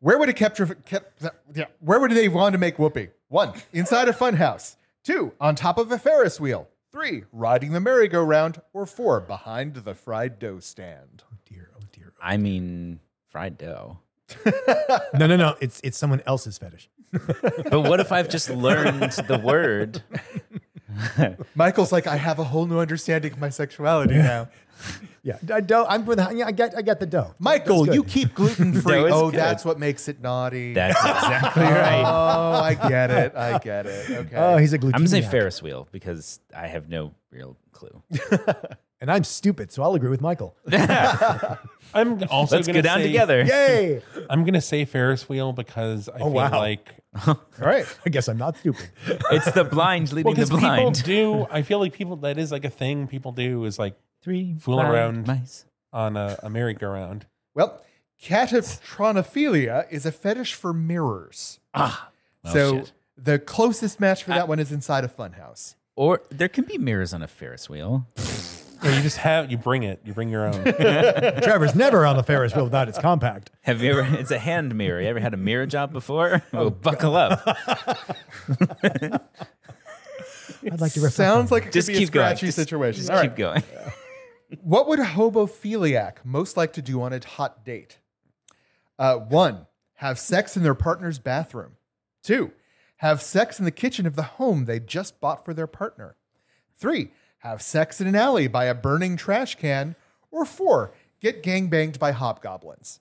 [0.00, 0.66] Where would a capture?
[0.66, 1.06] Cap,
[1.54, 1.64] yeah.
[1.80, 3.08] Where would they want to make whoopee?
[3.28, 4.76] One, inside a funhouse.
[5.02, 6.68] Two, on top of a Ferris wheel.
[6.94, 8.62] Three, riding the merry-go-round.
[8.72, 11.24] Or four, behind the fried dough stand.
[11.28, 11.70] Oh dear.
[11.76, 12.12] Oh dear.
[12.14, 13.98] Oh, I mean, fried dough.
[15.14, 15.56] No, no, no.
[15.60, 16.88] It's it's someone else's fetish.
[17.12, 20.02] But what if I've just learned the word?
[21.54, 24.48] Michael's like, I have a whole new understanding of my sexuality now.
[25.22, 25.38] Yeah.
[25.50, 25.86] I dough.
[25.88, 26.30] I'm for the.
[26.34, 26.76] Yeah, I get.
[26.76, 27.34] I get the dough.
[27.38, 28.92] Michael, you keep gluten free.
[28.96, 29.40] Dough is oh, good.
[29.40, 30.74] that's what makes it naughty.
[30.74, 32.02] That's exactly right.
[32.04, 33.34] Oh, I get it.
[33.34, 34.10] I get it.
[34.10, 34.36] Okay.
[34.36, 34.94] Oh, he's a glutamiac.
[34.96, 38.02] I'm gonna say Ferris wheel because I have no real clue.
[39.00, 40.56] And I'm stupid, so I'll agree with Michael.
[40.72, 43.42] I'm also Let's gonna go down say, together.
[43.42, 44.02] Yay!
[44.30, 46.50] I'm gonna say Ferris wheel because I feel wow.
[46.50, 46.88] like
[47.26, 47.86] All right.
[48.04, 48.90] I guess I'm not stupid.
[49.30, 51.04] It's the blind leading well, the because people blind.
[51.04, 51.46] do.
[51.50, 54.76] I feel like people that is like a thing people do is like Three Fool
[54.76, 55.26] blind around.
[55.26, 55.64] mice.
[55.92, 57.26] on a, a merry-go-round.
[57.54, 57.80] Well,
[58.20, 61.60] catatronophilia is a fetish for mirrors.
[61.72, 62.10] Ah.
[62.46, 62.92] Oh, so shit.
[63.16, 65.76] the closest match for that one is inside a funhouse.
[65.96, 68.08] Or there can be mirrors on a Ferris wheel.
[68.84, 70.00] Or you just have you bring it.
[70.04, 70.62] You bring your own.
[71.42, 73.50] Trevor's never on the Ferris wheel without its compact.
[73.62, 74.16] Have you ever?
[74.18, 75.00] It's a hand mirror.
[75.00, 76.42] You ever had a mirror job before?
[76.52, 77.40] Oh, buckle up.
[78.84, 82.26] I'd like to reflect Sounds on like it Just could be a keep going.
[82.26, 83.00] scratchy Just- situation.
[83.00, 83.62] Just All keep going.
[84.62, 87.98] What would a hobophiliac most like to do on a hot date?
[88.98, 91.72] Uh, one, have sex in their partner's bathroom.
[92.22, 92.52] Two,
[92.98, 96.16] have sex in the kitchen of the home they just bought for their partner.
[96.76, 97.10] Three,
[97.44, 99.94] have sex in an alley by a burning trash can,
[100.30, 103.00] or four, get gangbanged by hobgoblins.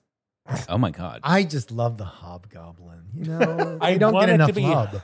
[0.67, 1.21] Oh my god.
[1.23, 3.03] I just love the hobgoblin.
[3.15, 5.01] You know, I I don't want get it to enough be- love.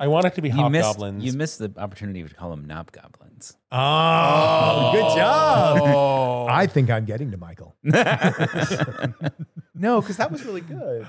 [0.00, 1.24] I want it to be You missed, hobgoblins.
[1.24, 3.56] you missed the opportunity to call them knobgoblins.
[3.70, 4.90] Oh, oh.
[4.92, 5.78] good job.
[5.82, 6.46] Oh.
[6.50, 7.76] I think I'm getting to Michael.
[9.74, 11.04] No, because that was really good.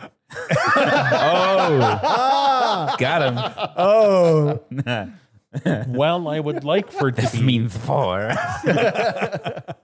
[0.76, 1.78] Oh,
[2.98, 3.38] got him.
[3.78, 4.64] Oh,
[5.88, 7.42] well, I would like for it to That be.
[7.42, 8.32] means four.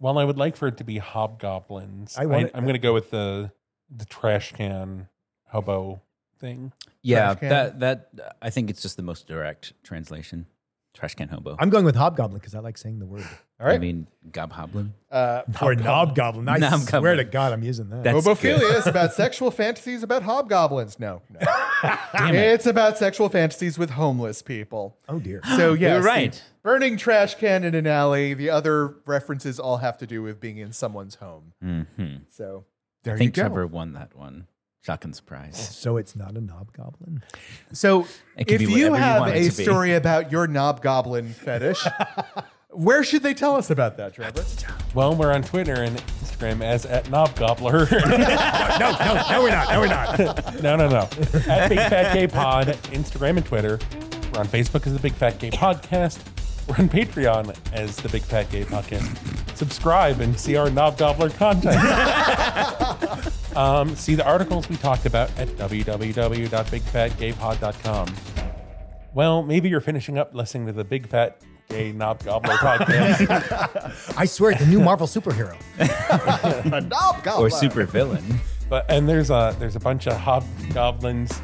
[0.00, 2.16] Well, I would like for it to be hobgoblins.
[2.16, 3.50] I want I it- am going to go with the
[3.90, 5.08] the trash can
[5.48, 6.00] hobo
[6.38, 6.72] thing.
[7.02, 7.48] yeah, Trash can.
[7.48, 10.46] that that I think it's just the most direct translation.
[10.98, 11.54] Trash can hobo.
[11.60, 13.22] I'm going with hobgoblin because I like saying the word.
[13.60, 13.74] All right.
[13.76, 14.90] I mean, gobhoblin.
[15.12, 16.48] Uh, Or knobgoblin.
[16.50, 16.98] I Knobgoblin.
[16.98, 18.02] swear to God, I'm using that.
[18.02, 20.98] That's Hobophilia is about sexual fantasies about hobgoblins.
[20.98, 21.38] No, no.
[22.12, 22.38] Damn it.
[22.52, 24.96] It's about sexual fantasies with homeless people.
[25.08, 25.40] oh dear.
[25.56, 26.42] So yeah, You're right.
[26.64, 28.34] Burning trash can in an alley.
[28.34, 31.52] The other references all have to do with being in someone's home.
[31.62, 31.82] hmm
[32.28, 32.64] So
[33.04, 33.48] there I think you go.
[33.48, 34.48] Trevor won that one.
[34.82, 35.74] Shocking surprise.
[35.78, 37.22] So it's not a knobgoblin.
[37.72, 38.06] So
[38.36, 39.50] if you whatever you have a be.
[39.50, 41.84] story about your knobgoblin fetish,
[42.70, 44.44] where should they tell us about that, Trevor?
[44.94, 47.88] Well, we're on Twitter and Instagram as at knobgobbler.
[48.78, 49.68] No, no, no, we're not.
[49.70, 50.62] No, we're not.
[50.62, 51.08] no, no, no.
[51.48, 53.78] At Big Fat Gay Pod, Instagram and Twitter.
[54.32, 56.20] We're on Facebook as the Big Fat Gay Podcast.
[56.68, 59.56] We're on Patreon as the Big Fat Gay Podcast.
[59.56, 61.76] Subscribe and see our knob gobbler content.
[63.56, 68.14] um, see the articles we talked about at www.bigfatgaypod.com.
[69.14, 71.40] Well, maybe you're finishing up listening to the Big Fat
[71.70, 74.14] Gay Knob Gobbler podcast.
[74.18, 75.56] I swear it's a new Marvel superhero.
[75.78, 77.38] A knobgoblin.
[77.38, 78.40] Or super villain.
[78.68, 81.40] But and there's a there's a bunch of hobgoblins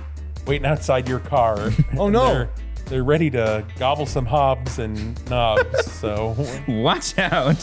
[0.47, 1.71] waiting outside your car.
[1.97, 2.47] Oh, no.
[2.87, 5.91] They're, ready to gobble some hobs and knobs.
[5.93, 6.37] so
[6.69, 7.59] Watch out.